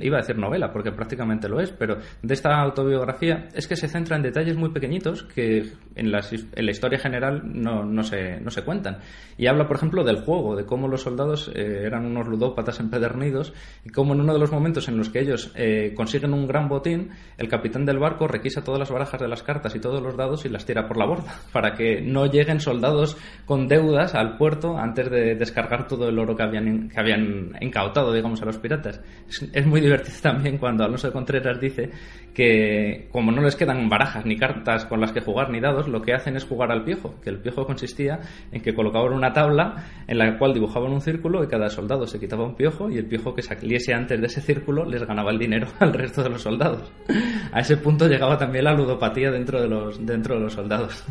iba 0.01 0.17
a 0.17 0.21
decir 0.21 0.37
novela, 0.37 0.71
porque 0.71 0.93
prácticamente 0.93 1.49
lo 1.49 1.59
es, 1.59 1.71
pero 1.71 1.97
de 2.23 2.33
esta 2.33 2.57
autobiografía 2.61 3.49
es 3.53 3.67
que 3.67 3.75
se 3.75 3.89
centra 3.89 4.15
en 4.15 4.23
detalles 4.23 4.55
muy 4.55 4.69
pequeñitos 4.69 5.23
que 5.23 5.73
en, 5.95 6.09
la 6.09 6.71
historia 6.71 6.97
general 6.97 7.41
no, 7.43 7.83
no, 7.83 8.01
se, 8.03 8.39
no 8.39 8.49
se 8.49 8.63
cuentan. 8.63 8.99
Y 9.37 9.47
habla, 9.47 9.67
por 9.67 9.75
ejemplo, 9.75 10.05
del 10.05 10.21
juego, 10.21 10.55
de 10.55 10.65
cómo 10.65 10.87
los 10.87 11.01
soldados 11.01 11.51
eh, 11.53 11.83
eran 11.85 12.05
unos 12.05 12.27
ludópatas 12.29 12.79
empedernidos 12.79 13.53
y 13.83 13.89
cómo 13.89 14.13
en 14.13 14.21
uno 14.21 14.31
de 14.31 14.39
los 14.39 14.53
momentos 14.53 14.87
en 14.87 14.97
los 14.97 15.09
que 15.09 15.19
ellos 15.19 15.51
eh, 15.55 15.93
consiguen 15.97 16.33
un 16.33 16.47
gran 16.47 16.69
botín, 16.69 17.09
el 17.37 17.49
capitán 17.49 17.85
del 17.85 17.99
barco 17.99 18.25
requisa 18.27 18.63
todas 18.63 18.79
las 18.79 18.89
barajas 18.89 19.19
de 19.19 19.27
las 19.27 19.43
cartas 19.43 19.75
y 19.75 19.79
todos 19.81 20.01
los 20.01 20.15
dados 20.15 20.45
y 20.45 20.49
las 20.49 20.65
tira 20.65 20.87
por 20.87 20.97
la 20.97 21.05
borda, 21.05 21.35
para 21.51 21.73
que 21.75 21.99
no 21.99 22.25
lleguen 22.25 22.61
soldados 22.69 23.17
con 23.45 23.67
deudas 23.67 24.13
al 24.13 24.37
puerto 24.37 24.77
antes 24.77 25.09
de 25.09 25.33
descargar 25.33 25.87
todo 25.87 26.07
el 26.07 26.19
oro 26.19 26.35
que 26.35 26.43
habían, 26.43 26.87
que 26.87 26.99
habían 26.99 27.51
incautado, 27.61 28.13
digamos, 28.13 28.39
a 28.43 28.45
los 28.45 28.59
piratas. 28.59 29.01
Es, 29.51 29.65
muy 29.65 29.81
divertido 29.81 30.17
también 30.21 30.59
cuando 30.59 30.83
Alonso 30.83 31.07
de 31.07 31.13
Contreras 31.13 31.59
dice 31.59 31.89
que 32.33 33.07
como 33.11 33.31
no 33.31 33.41
les 33.41 33.55
quedan 33.55 33.89
barajas 33.89 34.23
ni 34.23 34.37
cartas 34.37 34.85
con 34.85 35.01
las 35.01 35.11
que 35.11 35.21
jugar 35.21 35.49
ni 35.49 35.59
dados, 35.59 35.87
lo 35.87 36.01
que 36.03 36.13
hacen 36.13 36.35
es 36.35 36.45
jugar 36.45 36.71
al 36.71 36.83
piojo, 36.83 37.15
que 37.23 37.31
el 37.31 37.39
piojo 37.39 37.65
consistía 37.65 38.19
en 38.51 38.61
que 38.61 38.75
colocaban 38.75 39.13
una 39.13 39.33
tabla 39.33 39.83
en 40.07 40.19
la 40.19 40.37
cual 40.37 40.53
dibujaban 40.53 40.91
un 40.91 41.01
círculo 41.01 41.43
y 41.43 41.47
cada 41.47 41.69
soldado 41.69 42.05
se 42.05 42.19
quitaba 42.19 42.45
un 42.45 42.55
piojo 42.55 42.89
y 42.89 42.97
el 42.97 43.07
piojo 43.07 43.33
que 43.33 43.41
saliese 43.41 43.93
antes 43.93 44.21
de 44.21 44.27
ese 44.27 44.41
círculo 44.41 44.85
les 44.85 45.03
ganaba 45.03 45.31
el 45.31 45.39
dinero 45.39 45.67
al 45.79 45.91
resto 45.91 46.23
de 46.23 46.29
los 46.29 46.43
soldados. 46.43 46.91
A 47.51 47.61
ese 47.61 47.77
punto 47.77 48.07
llegaba 48.07 48.37
también 48.37 48.65
la 48.65 48.73
ludopatía 48.73 49.31
dentro 49.31 49.59
de 49.59 49.67
los, 49.67 50.05
dentro 50.05 50.35
de 50.35 50.41
los 50.41 50.53
soldados. 50.53 51.03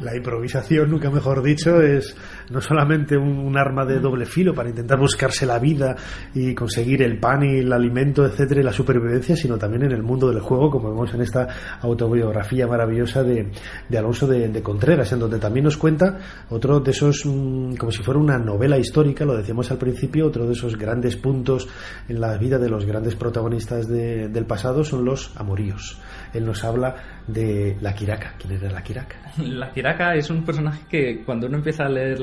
La 0.00 0.16
improvisación, 0.16 0.90
nunca 0.96 1.10
mejor 1.10 1.42
dicho, 1.42 1.82
es 1.82 2.16
no 2.48 2.58
solamente 2.62 3.18
un, 3.18 3.54
arma 3.56 3.84
de 3.84 4.00
doble 4.00 4.24
filo 4.24 4.54
para 4.54 4.70
intentar 4.70 4.98
buscarse 4.98 5.44
la 5.44 5.58
vida 5.58 5.94
y 6.34 6.54
conseguir 6.54 7.02
el 7.02 7.18
pan 7.18 7.42
y 7.42 7.58
el 7.58 7.72
alimento, 7.72 8.24
etcétera, 8.24 8.60
y 8.62 8.64
la 8.64 8.72
supervivencia, 8.72 9.36
sino 9.36 9.58
también 9.58 9.84
en 9.84 9.92
el 9.92 10.02
mundo 10.02 10.28
del 10.28 10.40
juego, 10.40 10.70
como 10.70 10.90
vemos 10.90 11.12
en 11.12 11.20
esta 11.20 11.48
autobiografía 11.82 12.66
maravillosa 12.66 13.22
de, 13.22 13.50
Alonso 13.96 14.26
de, 14.26 14.62
Contreras, 14.62 15.12
en 15.12 15.18
donde 15.18 15.38
también 15.38 15.64
nos 15.64 15.76
cuenta 15.76 16.18
otro 16.48 16.80
de 16.80 16.90
esos, 16.92 17.24
mm, 17.26 17.74
como 17.74 17.92
si 17.92 18.02
fuera 18.02 18.18
una 18.18 18.38
novela 18.38 18.78
histórica, 18.78 19.24
lo 19.24 19.36
decíamos 19.36 19.70
al 19.70 19.78
principio, 19.78 20.26
otro 20.26 20.46
de 20.46 20.52
esos 20.52 20.76
grandes 20.78 21.16
puntos 21.16 21.68
en 22.08 22.20
la 22.20 22.36
vida 22.38 22.58
de 22.58 22.70
los 22.70 22.86
grandes 22.86 23.16
protagonistas 23.16 23.86
del 23.86 24.46
pasado 24.46 24.82
son 24.82 25.04
los 25.04 25.32
amoríos 25.36 25.98
él 26.36 26.46
nos 26.46 26.62
habla 26.64 26.94
de 27.26 27.76
la 27.80 27.94
Kiraka. 27.94 28.34
¿Quién 28.38 28.54
era 28.54 28.70
la 28.70 28.82
Kiraka? 28.82 29.16
La 29.38 29.70
Kiraka 29.70 30.14
es 30.14 30.30
un 30.30 30.44
personaje 30.44 30.84
que 30.88 31.24
cuando 31.24 31.46
uno 31.46 31.58
empieza 31.58 31.84
a 31.84 31.88
leer 31.88 32.18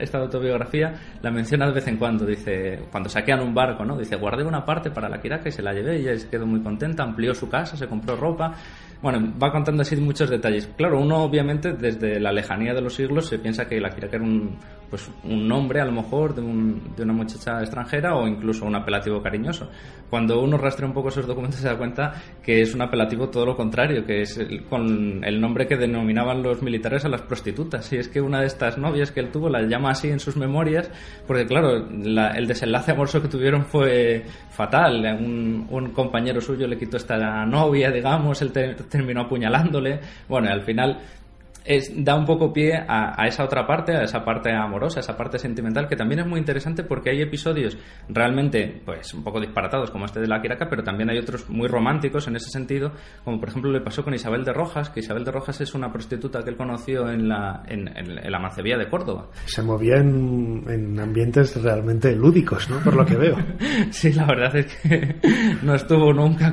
esta 0.00 0.18
autobiografía 0.18 0.94
la 1.22 1.30
menciona 1.30 1.66
de 1.66 1.72
vez 1.72 1.86
en 1.86 1.96
cuando. 1.96 2.26
Dice, 2.26 2.80
cuando 2.90 3.08
saquean 3.08 3.40
un 3.40 3.54
barco, 3.54 3.84
¿no? 3.84 3.96
Dice, 3.96 4.16
guardé 4.16 4.44
una 4.44 4.64
parte 4.64 4.90
para 4.90 5.08
la 5.08 5.20
Kiraka 5.20 5.48
y 5.48 5.52
se 5.52 5.62
la 5.62 5.72
llevé. 5.72 6.00
Y 6.00 6.08
ella 6.08 6.30
quedó 6.30 6.46
muy 6.46 6.60
contenta, 6.60 7.02
amplió 7.02 7.34
su 7.34 7.48
casa, 7.48 7.76
se 7.76 7.86
compró 7.86 8.16
ropa. 8.16 8.54
Bueno, 9.00 9.32
va 9.40 9.52
contando 9.52 9.82
así 9.82 9.96
muchos 9.96 10.28
detalles. 10.28 10.68
Claro, 10.76 11.00
uno 11.00 11.22
obviamente 11.22 11.72
desde 11.72 12.18
la 12.18 12.32
lejanía 12.32 12.74
de 12.74 12.80
los 12.80 12.94
siglos 12.94 13.26
se 13.26 13.38
piensa 13.38 13.66
que 13.66 13.80
la 13.80 13.90
Kiraka 13.90 14.16
era 14.16 14.24
un, 14.24 14.58
pues, 14.90 15.10
un 15.24 15.46
nombre 15.46 15.80
a 15.80 15.84
lo 15.84 15.92
mejor 15.92 16.34
de, 16.34 16.40
un, 16.40 16.94
de 16.96 17.02
una 17.02 17.12
muchacha 17.12 17.60
extranjera 17.60 18.16
o 18.16 18.26
incluso 18.26 18.64
un 18.64 18.74
apelativo 18.74 19.22
cariñoso. 19.22 19.68
Cuando 20.08 20.40
uno 20.40 20.56
rastrea 20.56 20.88
un 20.88 20.94
poco 20.94 21.08
esos 21.10 21.26
documentos 21.26 21.60
se 21.60 21.68
da 21.68 21.76
cuenta 21.76 22.14
que 22.42 22.62
es 22.62 22.74
un 22.74 22.80
apelativo 22.80 23.28
todo 23.28 23.44
lo 23.44 23.56
contrario, 23.56 24.06
que 24.06 24.22
es 24.22 24.40
con 24.70 25.22
el 25.22 25.40
nombre 25.40 25.66
que 25.66 25.76
denominaban 25.76 26.42
los 26.42 26.62
militares 26.62 27.04
a 27.04 27.08
las 27.08 27.22
prostitutas. 27.22 27.92
Y 27.92 27.96
es 27.96 28.08
que 28.08 28.20
una 28.20 28.40
de 28.40 28.46
estas 28.46 28.78
novias 28.78 29.12
que 29.12 29.20
él 29.20 29.30
tuvo 29.30 29.50
la 29.50 29.62
llama 29.62 29.90
así 29.90 30.08
en 30.08 30.18
sus 30.18 30.36
memorias, 30.36 30.90
porque 31.26 31.46
claro, 31.46 31.76
el 31.76 32.46
desenlace 32.46 32.92
amoroso 32.92 33.20
que 33.20 33.28
tuvieron 33.28 33.66
fue 33.66 34.24
fatal. 34.50 35.04
Un, 35.20 35.66
un, 35.70 35.90
compañero 35.90 36.40
suyo 36.40 36.66
le 36.66 36.78
quitó 36.78 36.96
esta 36.96 37.44
novia, 37.44 37.90
digamos, 37.90 38.40
él 38.40 38.52
terminó 38.88 39.22
apuñalándole. 39.22 40.00
Bueno, 40.28 40.48
al 40.50 40.62
final 40.62 40.98
es, 41.64 41.92
da 42.04 42.16
un 42.16 42.24
poco 42.24 42.52
pie 42.52 42.74
a, 42.74 43.26
esa 43.26 43.44
otra 43.44 43.66
parte, 43.66 43.92
a 43.94 44.02
esa 44.02 44.24
parte 44.24 44.52
amorosa, 44.52 45.00
a 45.00 45.02
esa 45.02 45.16
parte 45.16 45.38
sentimental, 45.38 45.88
que 45.88 45.96
también 45.96 46.20
es 46.20 46.26
muy 46.26 46.38
interesante 46.38 46.82
porque 46.82 47.10
hay 47.10 47.20
episodios 47.20 47.76
realmente, 48.08 48.80
pues, 48.84 49.12
un 49.14 49.22
poco 49.22 49.40
disparatados, 49.40 49.90
como 49.90 50.06
este 50.06 50.20
de 50.20 50.26
la 50.26 50.40
Kiraka, 50.40 50.68
pero 50.68 50.82
también 50.82 51.10
hay 51.10 51.18
otros 51.18 51.48
muy 51.50 51.68
románticos 51.68 52.26
en 52.28 52.36
ese 52.36 52.50
sentido, 52.50 52.92
como 53.24 53.38
por 53.38 53.48
ejemplo 53.48 53.70
le 53.70 53.80
pasó 53.80 54.02
con 54.02 54.14
Isabel 54.14 54.44
de 54.44 54.52
Rojas, 54.52 54.90
que 54.90 55.00
Isabel 55.00 55.24
de 55.24 55.32
Rojas 55.32 55.60
es 55.60 55.74
una 55.74 55.92
prostituta 55.92 56.42
que 56.42 56.50
él 56.50 56.56
conoció 56.56 57.10
en 57.10 57.28
la, 57.28 57.62
en, 57.66 57.84
la 58.30 58.38
Mancebía 58.38 58.78
de 58.78 58.88
Córdoba. 58.88 59.28
Se 59.44 59.62
movía 59.62 59.96
en, 59.96 60.64
en 60.68 60.98
ambientes 60.98 61.60
realmente 61.62 62.14
lúdicos, 62.14 62.68
¿no? 62.70 62.78
Por 62.80 62.96
lo 62.96 63.04
que 63.04 63.16
veo. 63.16 63.36
sí, 63.90 64.12
la 64.12 64.26
verdad 64.26 64.56
es 64.56 64.74
que 64.76 65.16
no 65.62 65.74
estuvo 65.74 66.12
nunca 66.12 66.52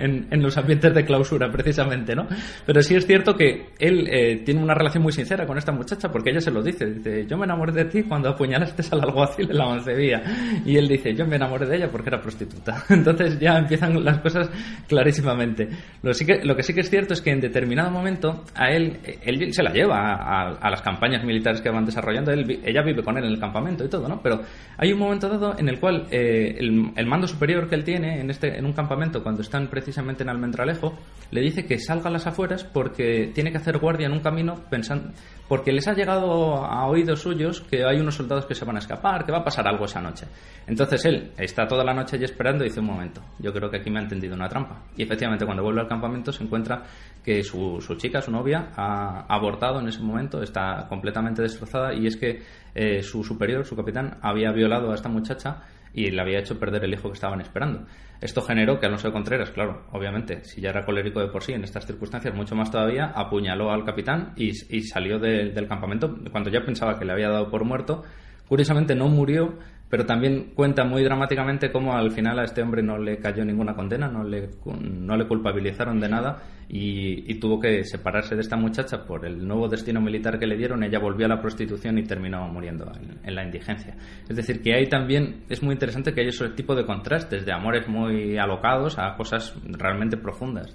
en, 0.00 0.28
en, 0.30 0.42
los 0.42 0.56
ambientes 0.56 0.94
de 0.94 1.04
clausura, 1.04 1.50
precisamente, 1.50 2.14
¿no? 2.14 2.26
Pero 2.64 2.82
sí 2.82 2.94
es 2.94 3.06
cierto 3.06 3.34
que 3.34 3.70
él... 3.78 4.08
Eh, 4.08 4.19
tiene 4.44 4.62
una 4.62 4.74
relación 4.74 5.02
muy 5.02 5.12
sincera 5.12 5.46
con 5.46 5.58
esta 5.58 5.72
muchacha 5.72 6.10
porque 6.10 6.30
ella 6.30 6.40
se 6.40 6.50
lo 6.50 6.62
dice. 6.62 6.86
Dice, 6.86 7.26
yo 7.26 7.36
me 7.36 7.44
enamoré 7.44 7.72
de 7.72 7.84
ti 7.84 8.02
cuando 8.02 8.28
apuñalaste 8.28 8.82
al 8.90 9.02
alguacil 9.02 9.50
en 9.50 9.58
la 9.58 9.66
mancebía. 9.66 10.22
Y 10.64 10.76
él 10.76 10.88
dice, 10.88 11.14
yo 11.14 11.26
me 11.26 11.36
enamoré 11.36 11.66
de 11.66 11.76
ella 11.76 11.88
porque 11.90 12.08
era 12.08 12.20
prostituta. 12.20 12.84
Entonces 12.88 13.38
ya 13.38 13.58
empiezan 13.58 14.04
las 14.04 14.18
cosas 14.18 14.50
clarísimamente. 14.86 15.68
Lo, 16.02 16.12
sí 16.14 16.24
que, 16.24 16.44
lo 16.44 16.56
que 16.56 16.62
sí 16.62 16.74
que 16.74 16.80
es 16.80 16.90
cierto 16.90 17.14
es 17.14 17.20
que 17.20 17.30
en 17.30 17.40
determinado 17.40 17.90
momento 17.90 18.44
a 18.54 18.70
él, 18.70 18.98
él 19.22 19.52
se 19.52 19.62
la 19.62 19.72
lleva 19.72 20.14
a, 20.54 20.70
las 20.70 20.82
campañas 20.82 21.24
militares 21.24 21.60
que 21.60 21.70
van 21.70 21.84
desarrollando. 21.84 22.32
Él, 22.32 22.60
ella 22.64 22.82
vive 22.82 23.02
con 23.02 23.16
él 23.18 23.24
en 23.24 23.32
el 23.32 23.38
campamento 23.38 23.84
y 23.84 23.88
todo, 23.88 24.08
¿no? 24.08 24.20
Pero 24.22 24.42
hay 24.76 24.92
un 24.92 24.98
momento 24.98 25.28
dado 25.28 25.58
en 25.58 25.68
el 25.68 25.78
cual 25.78 26.06
eh, 26.10 26.56
el, 26.58 26.92
el, 26.96 27.06
mando 27.06 27.26
superior 27.26 27.68
que 27.68 27.74
él 27.74 27.84
tiene 27.84 28.20
en, 28.20 28.30
este, 28.30 28.56
en 28.56 28.64
un 28.64 28.72
campamento 28.72 29.22
cuando 29.22 29.42
están 29.42 29.68
precisamente 29.68 30.22
en 30.22 30.28
Almendralejo 30.28 30.94
le 31.30 31.40
dice 31.40 31.64
que 31.64 31.78
salga 31.78 32.08
a 32.08 32.12
las 32.12 32.26
afueras 32.26 32.64
porque 32.64 33.30
tiene 33.34 33.50
que 33.50 33.58
hacer 33.58 33.78
guardia 33.78 34.08
en 34.10 34.16
un 34.16 34.22
camino 34.22 34.54
pensando, 34.68 35.10
porque 35.48 35.72
les 35.72 35.86
ha 35.88 35.94
llegado 35.94 36.64
a 36.64 36.86
oídos 36.86 37.22
suyos 37.22 37.60
que 37.62 37.84
hay 37.84 37.98
unos 37.98 38.14
soldados 38.14 38.46
que 38.46 38.54
se 38.54 38.64
van 38.64 38.76
a 38.76 38.78
escapar, 38.80 39.24
que 39.24 39.32
va 39.32 39.38
a 39.38 39.44
pasar 39.44 39.66
algo 39.66 39.84
esa 39.84 40.00
noche. 40.00 40.26
Entonces 40.66 41.04
él 41.06 41.32
está 41.38 41.66
toda 41.66 41.82
la 41.82 41.94
noche 41.94 42.16
allí 42.16 42.24
esperando 42.24 42.64
y 42.64 42.68
dice 42.68 42.80
un 42.80 42.86
momento, 42.86 43.22
yo 43.38 43.52
creo 43.52 43.70
que 43.70 43.78
aquí 43.78 43.90
me 43.90 44.00
ha 44.00 44.02
entendido 44.02 44.34
una 44.34 44.48
trampa. 44.48 44.82
Y 44.96 45.02
efectivamente 45.02 45.44
cuando 45.44 45.62
vuelve 45.62 45.80
al 45.80 45.88
campamento 45.88 46.32
se 46.32 46.44
encuentra 46.44 46.82
que 47.24 47.42
su, 47.42 47.80
su 47.80 47.94
chica, 47.96 48.20
su 48.20 48.30
novia, 48.30 48.68
ha 48.76 49.26
abortado 49.28 49.80
en 49.80 49.88
ese 49.88 50.00
momento, 50.00 50.42
está 50.42 50.86
completamente 50.88 51.42
destrozada 51.42 51.94
y 51.94 52.06
es 52.06 52.16
que 52.16 52.42
eh, 52.74 53.02
su 53.02 53.24
superior, 53.24 53.64
su 53.64 53.74
capitán, 53.74 54.18
había 54.22 54.52
violado 54.52 54.92
a 54.92 54.94
esta 54.94 55.08
muchacha 55.08 55.62
y 55.92 56.10
le 56.10 56.20
había 56.20 56.38
hecho 56.38 56.58
perder 56.58 56.84
el 56.84 56.94
hijo 56.94 57.08
que 57.08 57.14
estaban 57.14 57.40
esperando. 57.40 57.86
Esto 58.20 58.42
generó 58.42 58.78
que 58.78 58.86
Alonso 58.86 59.08
de 59.08 59.12
Contreras, 59.12 59.50
claro, 59.50 59.86
obviamente, 59.92 60.44
si 60.44 60.60
ya 60.60 60.70
era 60.70 60.84
colérico 60.84 61.20
de 61.20 61.28
por 61.28 61.42
sí 61.42 61.52
en 61.52 61.64
estas 61.64 61.86
circunstancias, 61.86 62.34
mucho 62.34 62.54
más 62.54 62.70
todavía, 62.70 63.06
apuñaló 63.06 63.70
al 63.70 63.84
capitán 63.84 64.34
y, 64.36 64.52
salió 64.82 65.18
del 65.18 65.66
campamento 65.66 66.18
cuando 66.30 66.50
ya 66.50 66.64
pensaba 66.64 66.98
que 66.98 67.04
le 67.04 67.12
había 67.12 67.30
dado 67.30 67.50
por 67.50 67.64
muerto. 67.64 68.04
Curiosamente 68.48 68.94
no 68.94 69.08
murió, 69.08 69.58
pero 69.90 70.06
también 70.06 70.52
cuenta 70.54 70.84
muy 70.84 71.02
dramáticamente 71.02 71.72
cómo 71.72 71.94
al 71.94 72.12
final 72.12 72.38
a 72.38 72.44
este 72.44 72.62
hombre 72.62 72.80
no 72.80 72.96
le 72.96 73.18
cayó 73.18 73.44
ninguna 73.44 73.74
condena, 73.74 74.08
no 74.08 74.22
le, 74.22 74.48
no 74.80 75.16
le 75.16 75.26
culpabilizaron 75.26 75.98
de 75.98 76.08
nada 76.08 76.42
y, 76.68 77.34
tuvo 77.40 77.58
que 77.58 77.82
separarse 77.84 78.36
de 78.36 78.42
esta 78.42 78.56
muchacha 78.56 79.04
por 79.04 79.26
el 79.26 79.46
nuevo 79.46 79.66
destino 79.66 80.00
militar 80.00 80.38
que 80.38 80.46
le 80.46 80.56
dieron. 80.56 80.84
Ella 80.84 81.00
volvió 81.00 81.26
a 81.26 81.28
la 81.28 81.40
prostitución 81.40 81.98
y 81.98 82.04
terminó 82.04 82.46
muriendo 82.48 82.92
en, 83.24 83.34
la 83.34 83.42
indigencia. 83.42 83.96
Es 84.28 84.36
decir, 84.36 84.62
que 84.62 84.74
ahí 84.74 84.86
también 84.86 85.42
es 85.48 85.62
muy 85.62 85.72
interesante 85.72 86.12
que 86.12 86.20
hay 86.20 86.28
ese 86.28 86.50
tipo 86.50 86.76
de 86.76 86.84
contrastes, 86.84 87.44
de 87.44 87.52
amores 87.52 87.88
muy 87.88 88.38
alocados 88.38 88.98
a 88.98 89.16
cosas 89.16 89.54
realmente 89.64 90.18
profundas 90.18 90.74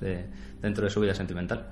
dentro 0.61 0.83
de 0.83 0.89
su 0.89 0.99
vida 0.99 1.13
sentimental 1.13 1.67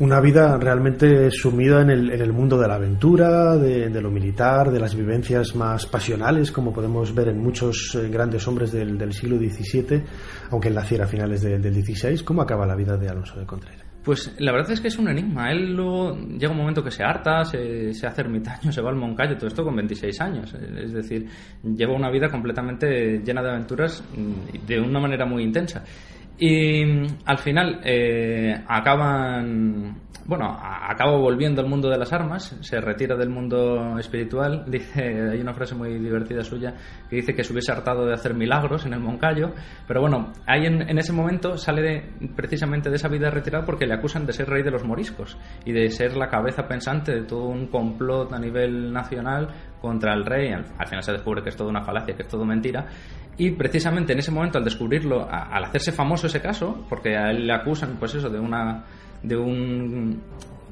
una 0.00 0.20
vida 0.20 0.56
realmente 0.58 1.30
sumida 1.30 1.82
en 1.82 1.90
el, 1.90 2.10
en 2.10 2.20
el 2.20 2.32
mundo 2.32 2.58
de 2.58 2.68
la 2.68 2.76
aventura, 2.76 3.56
de, 3.56 4.00
lo 4.00 4.10
militar, 4.10 4.70
de 4.70 4.78
las 4.78 4.94
vivencias 4.94 5.56
más 5.56 5.86
pasionales, 5.86 6.52
como 6.52 6.72
podemos 6.72 7.12
ver 7.14 7.28
en 7.28 7.42
muchos 7.42 7.96
eh, 7.96 8.08
grandes 8.08 8.46
hombres 8.46 8.70
del, 8.70 8.96
del, 8.96 9.12
siglo 9.12 9.38
XVII, 9.38 10.02
aunque 10.50 10.68
él 10.68 10.74
naciera 10.74 11.04
a 11.04 11.08
finales 11.08 11.42
del 11.42 11.62
XVI. 11.62 12.22
¿Cómo 12.22 12.42
acaba 12.42 12.64
la 12.64 12.76
vida 12.76 12.96
de 12.96 13.08
Alonso 13.08 13.40
de 13.40 13.46
Contreras? 13.46 13.88
Pues 14.04 14.34
la 14.38 14.52
verdad 14.52 14.70
es 14.70 14.80
que 14.80 14.88
es 14.88 14.98
un 14.98 15.08
enigma. 15.08 15.50
Él 15.50 15.74
luego 15.74 16.16
llega 16.16 16.52
un 16.52 16.58
momento 16.58 16.82
que 16.82 16.90
se 16.90 17.02
harta, 17.02 17.44
se, 17.44 17.92
se 17.92 18.06
hace 18.06 18.20
ermitaño, 18.20 18.70
se 18.72 18.80
va 18.80 18.90
al 18.90 18.96
Moncayo, 18.96 19.36
todo 19.36 19.48
esto 19.48 19.64
con 19.64 19.74
26 19.74 20.20
años. 20.20 20.54
Es 20.54 20.92
decir, 20.92 21.26
lleva 21.62 21.94
una 21.94 22.10
vida 22.10 22.28
completamente 22.28 23.18
llena 23.18 23.42
de 23.42 23.50
aventuras 23.50 24.02
mm, 24.16 24.66
de 24.66 24.80
una 24.80 25.00
manera 25.00 25.26
muy 25.26 25.42
intensa. 25.42 25.84
Y 26.38 26.84
mm, 26.84 27.06
al 27.24 27.38
final 27.38 27.80
eh, 27.84 28.54
acaban 28.66 29.96
bueno, 30.28 30.54
acaba 30.60 31.16
volviendo 31.16 31.62
al 31.62 31.68
mundo 31.68 31.88
de 31.88 31.96
las 31.96 32.12
armas, 32.12 32.54
se 32.60 32.82
retira 32.82 33.16
del 33.16 33.30
mundo 33.30 33.98
espiritual. 33.98 34.62
Dice, 34.68 35.30
hay 35.30 35.40
una 35.40 35.54
frase 35.54 35.74
muy 35.74 35.98
divertida 35.98 36.44
suya 36.44 36.74
que 37.08 37.16
dice 37.16 37.34
que 37.34 37.42
se 37.42 37.50
hubiese 37.50 37.72
hartado 37.72 38.04
de 38.04 38.12
hacer 38.12 38.34
milagros 38.34 38.84
en 38.84 38.92
el 38.92 39.00
Moncayo, 39.00 39.54
pero 39.86 40.02
bueno, 40.02 40.34
ahí 40.46 40.66
en, 40.66 40.98
ese 40.98 41.14
momento 41.14 41.56
sale 41.56 42.10
precisamente 42.36 42.90
de 42.90 42.96
esa 42.96 43.08
vida 43.08 43.30
retirada 43.30 43.64
porque 43.64 43.86
le 43.86 43.94
acusan 43.94 44.26
de 44.26 44.34
ser 44.34 44.50
rey 44.50 44.62
de 44.62 44.70
los 44.70 44.84
moriscos 44.84 45.38
y 45.64 45.72
de 45.72 45.88
ser 45.88 46.14
la 46.14 46.28
cabeza 46.28 46.68
pensante 46.68 47.12
de 47.14 47.22
todo 47.22 47.48
un 47.48 47.68
complot 47.68 48.30
a 48.34 48.38
nivel 48.38 48.92
nacional 48.92 49.48
contra 49.80 50.14
el 50.14 50.24
rey. 50.24 50.52
Al, 50.52 50.86
final 50.86 51.02
se 51.02 51.12
descubre 51.12 51.42
que 51.42 51.50
es 51.50 51.56
toda 51.56 51.70
una 51.70 51.82
falacia, 51.82 52.14
que 52.14 52.22
es 52.22 52.28
todo 52.28 52.44
mentira. 52.44 52.86
Y 53.36 53.52
precisamente 53.52 54.12
en 54.12 54.18
ese 54.18 54.32
momento, 54.32 54.58
al 54.58 54.64
descubrirlo, 54.64 55.28
al 55.30 55.64
hacerse 55.64 55.92
famoso 55.92 56.26
ese 56.26 56.40
caso, 56.40 56.84
porque 56.88 57.16
a 57.16 57.30
él 57.30 57.46
le 57.46 57.52
acusan, 57.52 57.96
pues 57.98 58.14
eso, 58.14 58.28
de 58.28 58.38
una 58.40 58.84
de 59.22 59.36
un, 59.36 60.20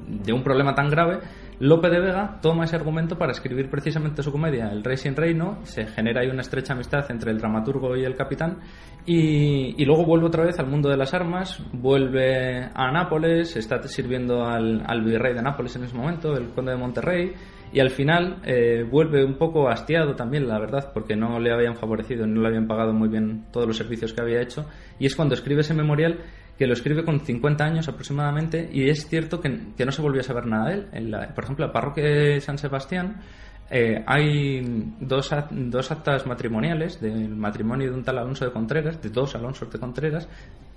de 0.07 0.33
un 0.33 0.43
problema 0.43 0.73
tan 0.73 0.89
grave, 0.89 1.19
Lope 1.59 1.89
de 1.89 1.99
Vega 1.99 2.39
toma 2.39 2.65
ese 2.65 2.75
argumento 2.75 3.17
para 3.17 3.31
escribir 3.31 3.67
precisamente 3.67 4.21
su 4.21 4.31
comedia 4.31 4.69
El 4.71 4.83
Rey 4.83 4.95
sin 4.95 5.15
Reino, 5.15 5.57
se 5.63 5.87
genera 5.87 6.21
ahí 6.21 6.27
una 6.27 6.41
estrecha 6.41 6.73
amistad 6.73 7.09
entre 7.09 7.31
el 7.31 7.39
dramaturgo 7.39 7.95
y 7.95 8.03
el 8.03 8.15
capitán. 8.15 8.59
Y, 9.07 9.83
luego 9.85 10.05
vuelve 10.05 10.27
otra 10.27 10.43
vez 10.43 10.59
al 10.59 10.67
mundo 10.67 10.89
de 10.89 10.97
las 10.97 11.13
armas, 11.13 11.63
vuelve 11.71 12.69
a 12.73 12.91
Nápoles, 12.91 13.55
está 13.55 13.81
sirviendo 13.87 14.45
al, 14.45 14.83
al, 14.85 15.01
virrey 15.01 15.33
de 15.33 15.41
Nápoles 15.41 15.75
en 15.77 15.85
ese 15.85 15.95
momento, 15.95 16.35
el 16.35 16.49
conde 16.49 16.73
de 16.73 16.77
Monterrey. 16.77 17.33
Y 17.71 17.79
al 17.79 17.89
final 17.89 18.39
eh, 18.45 18.85
vuelve 18.89 19.25
un 19.25 19.37
poco 19.37 19.67
hastiado 19.67 20.15
también, 20.15 20.47
la 20.47 20.59
verdad, 20.59 20.91
porque 20.93 21.15
no 21.15 21.39
le 21.39 21.51
habían 21.51 21.75
favorecido, 21.75 22.25
no 22.27 22.41
le 22.41 22.47
habían 22.47 22.67
pagado 22.67 22.93
muy 22.93 23.09
bien 23.09 23.45
todos 23.51 23.67
los 23.67 23.77
servicios 23.77 24.13
que 24.13 24.21
había 24.21 24.41
hecho. 24.41 24.65
Y 24.99 25.05
es 25.05 25.15
cuando 25.15 25.35
escribe 25.35 25.61
ese 25.61 25.73
memorial 25.73 26.19
que 26.57 26.67
lo 26.67 26.73
escribe 26.73 27.05
con 27.05 27.19
50 27.19 27.63
años 27.63 27.87
aproximadamente 27.87 28.69
y 28.71 28.89
es 28.89 29.07
cierto 29.07 29.39
que, 29.39 29.49
no 29.49 29.91
se 29.91 30.01
volvió 30.01 30.21
a 30.21 30.23
saber 30.23 30.47
nada 30.47 30.69
de 30.69 30.73
él. 30.73 30.87
En 30.91 31.11
la, 31.11 31.33
por 31.33 31.43
ejemplo, 31.43 31.65
la 31.67 31.71
parroquia 31.71 32.03
de 32.03 32.41
San 32.41 32.57
Sebastián 32.57 33.21
eh, 33.69 34.03
hay 34.07 34.61
dos, 34.99 35.29
dos 35.51 35.91
actas 35.91 36.25
matrimoniales 36.25 36.99
del 37.01 37.29
matrimonio 37.35 37.91
de 37.91 37.97
un 37.97 38.03
tal 38.03 38.17
Alonso 38.17 38.45
de 38.45 38.51
Contreras, 38.51 39.01
de 39.01 39.09
dos 39.09 39.35
Alonsos 39.35 39.71
de 39.71 39.79
Contreras. 39.79 40.27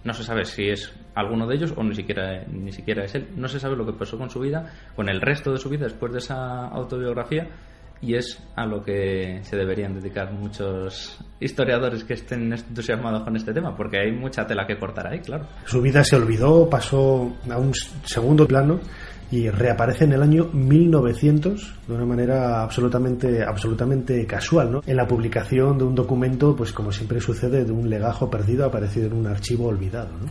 No 0.04 0.12
se 0.12 0.24
sabe 0.24 0.44
si 0.44 0.68
es 0.68 0.92
alguno 1.14 1.46
de 1.46 1.56
ellos 1.56 1.72
o 1.76 1.82
ni 1.82 1.94
siquiera, 1.94 2.44
ni 2.46 2.72
siquiera 2.72 3.04
es 3.04 3.14
él. 3.14 3.28
No 3.36 3.48
se 3.48 3.60
sabe 3.60 3.76
lo 3.76 3.86
que 3.86 3.92
pasó 3.92 4.18
con 4.18 4.28
su 4.28 4.40
vida, 4.40 4.72
con 4.96 5.08
el 5.08 5.20
resto 5.20 5.52
de 5.52 5.58
su 5.58 5.70
vida 5.70 5.84
después 5.84 6.12
de 6.12 6.18
esa 6.18 6.68
autobiografía 6.68 7.48
y 8.02 8.14
es 8.14 8.38
a 8.56 8.66
lo 8.66 8.82
que 8.82 9.40
se 9.42 9.56
deberían 9.56 9.94
dedicar 9.94 10.32
muchos 10.32 11.18
historiadores 11.38 12.04
que 12.04 12.14
estén 12.14 12.52
entusiasmados 12.52 13.22
con 13.24 13.36
este 13.36 13.52
tema, 13.52 13.76
porque 13.76 13.98
hay 13.98 14.12
mucha 14.12 14.46
tela 14.46 14.66
que 14.66 14.78
cortar 14.78 15.06
ahí, 15.06 15.20
claro. 15.20 15.46
Su 15.66 15.82
vida 15.82 16.02
se 16.02 16.16
olvidó, 16.16 16.68
pasó 16.68 17.32
a 17.50 17.58
un 17.58 17.72
segundo 18.04 18.46
plano 18.46 18.80
y 19.30 19.48
reaparece 19.48 20.04
en 20.04 20.12
el 20.12 20.22
año 20.22 20.50
1900 20.52 21.74
de 21.86 21.94
una 21.94 22.04
manera 22.04 22.62
absolutamente 22.62 23.44
absolutamente 23.44 24.26
casual, 24.26 24.72
¿no? 24.72 24.82
En 24.86 24.96
la 24.96 25.06
publicación 25.06 25.78
de 25.78 25.84
un 25.84 25.94
documento, 25.94 26.56
pues 26.56 26.72
como 26.72 26.90
siempre 26.90 27.20
sucede, 27.20 27.64
de 27.64 27.72
un 27.72 27.88
legajo 27.88 28.28
perdido 28.28 28.64
aparecido 28.64 29.06
en 29.06 29.12
un 29.12 29.26
archivo 29.26 29.68
olvidado, 29.68 30.10
¿no? 30.20 30.30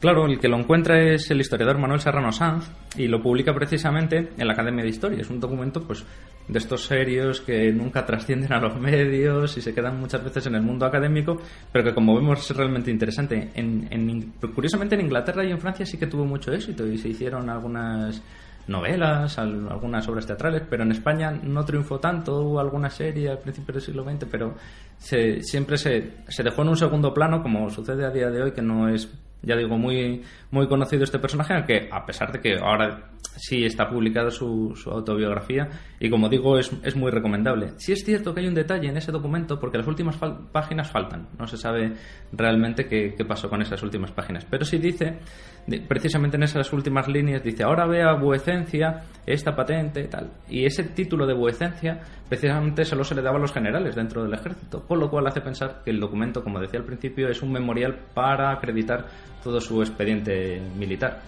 Claro, 0.00 0.26
el 0.26 0.38
que 0.38 0.46
lo 0.46 0.56
encuentra 0.56 1.00
es 1.00 1.28
el 1.32 1.40
historiador 1.40 1.78
Manuel 1.78 2.00
Serrano 2.00 2.30
Sanz 2.30 2.70
y 2.96 3.08
lo 3.08 3.20
publica 3.20 3.52
precisamente 3.52 4.30
en 4.38 4.46
la 4.46 4.52
Academia 4.52 4.84
de 4.84 4.90
Historia. 4.90 5.20
Es 5.20 5.28
un 5.28 5.40
documento 5.40 5.82
pues 5.82 6.04
de 6.46 6.56
estos 6.56 6.84
serios 6.84 7.40
que 7.40 7.72
nunca 7.72 8.06
trascienden 8.06 8.52
a 8.52 8.60
los 8.60 8.78
medios 8.80 9.56
y 9.56 9.60
se 9.60 9.74
quedan 9.74 9.98
muchas 9.98 10.22
veces 10.22 10.46
en 10.46 10.54
el 10.54 10.62
mundo 10.62 10.86
académico, 10.86 11.38
pero 11.72 11.84
que 11.84 11.94
como 11.94 12.14
vemos 12.14 12.48
es 12.48 12.56
realmente 12.56 12.92
interesante. 12.92 13.50
En, 13.54 14.34
curiosamente 14.54 14.94
en 14.94 15.00
Inglaterra 15.00 15.44
y 15.44 15.50
en 15.50 15.58
Francia 15.58 15.84
sí 15.84 15.98
que 15.98 16.06
tuvo 16.06 16.24
mucho 16.24 16.52
éxito 16.52 16.86
y 16.86 16.96
se 16.96 17.08
hicieron 17.08 17.50
algunas 17.50 18.22
novelas, 18.68 19.36
algunas 19.36 20.06
obras 20.08 20.26
teatrales, 20.26 20.62
pero 20.70 20.84
en 20.84 20.92
España 20.92 21.32
no 21.32 21.64
triunfó 21.64 21.98
tanto, 21.98 22.40
hubo 22.42 22.60
alguna 22.60 22.90
serie 22.90 23.30
al 23.30 23.38
principio 23.38 23.72
del 23.72 23.82
siglo 23.82 24.04
XX, 24.04 24.26
pero 24.30 24.54
siempre 24.98 25.76
se, 25.76 26.18
se 26.28 26.42
dejó 26.44 26.62
en 26.62 26.68
un 26.68 26.76
segundo 26.76 27.12
plano, 27.12 27.42
como 27.42 27.68
sucede 27.70 28.06
a 28.06 28.10
día 28.10 28.30
de 28.30 28.42
hoy, 28.42 28.52
que 28.52 28.62
no 28.62 28.88
es 28.88 29.10
ya 29.42 29.56
digo, 29.56 29.78
muy, 29.78 30.22
muy 30.50 30.66
conocido 30.66 31.04
este 31.04 31.18
personaje, 31.18 31.54
aunque 31.54 31.88
a 31.90 32.04
pesar 32.04 32.32
de 32.32 32.40
que 32.40 32.58
ahora 32.58 33.10
sí 33.38 33.64
está 33.64 33.88
publicada 33.88 34.30
su, 34.30 34.74
autobiografía 34.86 35.68
y 36.00 36.10
como 36.10 36.28
digo 36.28 36.58
es, 36.58 36.70
es, 36.82 36.96
muy 36.96 37.10
recomendable. 37.10 37.72
Sí 37.76 37.92
es 37.92 38.04
cierto 38.04 38.34
que 38.34 38.40
hay 38.40 38.48
un 38.48 38.54
detalle 38.54 38.88
en 38.88 38.96
ese 38.96 39.12
documento 39.12 39.58
porque 39.58 39.78
las 39.78 39.86
últimas 39.86 40.16
páginas 40.52 40.90
faltan, 40.90 41.28
no 41.38 41.46
se 41.46 41.56
sabe 41.56 41.92
realmente 42.32 42.86
qué, 42.86 43.14
pasó 43.24 43.48
con 43.48 43.62
esas 43.62 43.82
últimas 43.82 44.10
páginas, 44.10 44.44
pero 44.44 44.64
sí 44.64 44.78
dice, 44.78 45.18
precisamente 45.86 46.36
en 46.36 46.44
esas 46.44 46.72
últimas 46.72 47.08
líneas, 47.08 47.42
dice, 47.42 47.62
ahora 47.62 47.86
vea 47.86 48.14
vuecencia 48.14 49.04
esta 49.26 49.54
patente 49.54 50.02
y 50.02 50.08
tal. 50.08 50.30
Y 50.48 50.64
ese 50.64 50.84
título 50.84 51.26
de 51.26 51.34
vuecencia 51.34 52.00
precisamente 52.28 52.84
solo 52.84 53.04
se 53.04 53.14
le 53.14 53.22
daba 53.22 53.36
a 53.36 53.40
los 53.40 53.52
generales 53.52 53.94
dentro 53.94 54.22
del 54.22 54.34
ejército, 54.34 54.84
con 54.86 54.98
lo 54.98 55.10
cual 55.10 55.26
hace 55.26 55.40
pensar 55.40 55.82
que 55.84 55.90
el 55.90 56.00
documento, 56.00 56.42
como 56.42 56.58
decía 56.58 56.80
al 56.80 56.86
principio, 56.86 57.28
es 57.28 57.42
un 57.42 57.52
memorial 57.52 57.98
para 58.14 58.50
acreditar 58.50 59.06
todo 59.42 59.60
su 59.60 59.80
expediente 59.82 60.60
militar. 60.76 61.20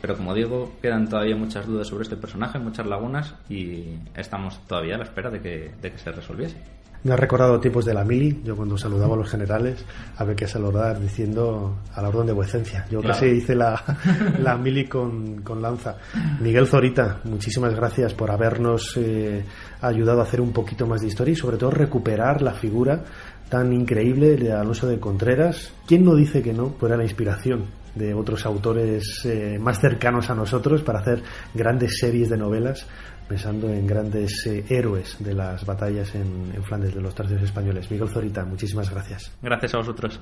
Pero 0.00 0.16
como 0.16 0.34
digo, 0.34 0.72
quedan 0.80 1.08
todavía 1.08 1.36
muchas 1.36 1.66
dudas 1.66 1.88
sobre 1.88 2.04
este 2.04 2.16
personaje, 2.16 2.58
muchas 2.58 2.86
lagunas 2.86 3.34
y 3.48 3.96
estamos 4.14 4.60
todavía 4.66 4.94
a 4.94 4.98
la 4.98 5.04
espera 5.04 5.30
de 5.30 5.40
que, 5.40 5.72
de 5.80 5.92
que 5.92 5.98
se 5.98 6.12
resolviese. 6.12 6.56
Me 7.04 7.12
ha 7.12 7.16
recordado 7.16 7.60
tiempos 7.60 7.84
de 7.84 7.94
la 7.94 8.04
mili, 8.04 8.40
yo 8.44 8.56
cuando 8.56 8.76
saludaba 8.76 9.14
a 9.14 9.18
los 9.18 9.30
generales 9.30 9.84
había 10.16 10.34
que 10.34 10.48
saludar 10.48 10.98
diciendo 11.00 11.78
a 11.94 12.02
la 12.02 12.08
orden 12.08 12.26
de 12.26 12.32
vuecencia. 12.32 12.86
Yo 12.90 13.00
casi 13.00 13.26
hice 13.26 13.54
la, 13.54 13.80
la 14.42 14.56
mili 14.56 14.86
con, 14.86 15.42
con, 15.42 15.62
lanza. 15.62 15.96
Miguel 16.40 16.66
Zorita, 16.66 17.20
muchísimas 17.22 17.72
gracias 17.74 18.14
por 18.14 18.32
habernos 18.32 18.96
eh, 18.96 19.44
ayudado 19.80 20.20
a 20.20 20.24
hacer 20.24 20.40
un 20.40 20.52
poquito 20.52 20.88
más 20.88 21.00
de 21.00 21.06
historia 21.06 21.32
y 21.32 21.36
sobre 21.36 21.56
todo 21.56 21.70
recuperar 21.70 22.42
la 22.42 22.52
figura 22.52 23.04
tan 23.48 23.72
increíble 23.72 24.36
de 24.36 24.52
Alonso 24.52 24.86
de 24.86 25.00
Contreras. 25.00 25.72
¿Quién 25.86 26.04
no 26.04 26.14
dice 26.14 26.42
que 26.42 26.52
no? 26.52 26.68
Pues 26.68 26.90
era 26.90 26.98
la 26.98 27.04
inspiración 27.04 27.66
de 27.94 28.14
otros 28.14 28.46
autores 28.46 29.24
eh, 29.24 29.58
más 29.58 29.80
cercanos 29.80 30.30
a 30.30 30.34
nosotros 30.34 30.82
para 30.82 31.00
hacer 31.00 31.22
grandes 31.54 31.98
series 31.98 32.28
de 32.28 32.36
novelas 32.36 32.86
pensando 33.28 33.68
en 33.68 33.86
grandes 33.86 34.46
eh, 34.46 34.64
héroes 34.68 35.16
de 35.18 35.34
las 35.34 35.64
batallas 35.66 36.14
en, 36.14 36.62
Flandes 36.64 36.94
de 36.94 37.00
los 37.00 37.14
tercios 37.14 37.42
españoles. 37.42 37.90
Miguel 37.90 38.08
Zorita, 38.08 38.44
muchísimas 38.44 38.90
gracias. 38.90 39.30
Gracias 39.42 39.74
a 39.74 39.78
vosotros. 39.78 40.20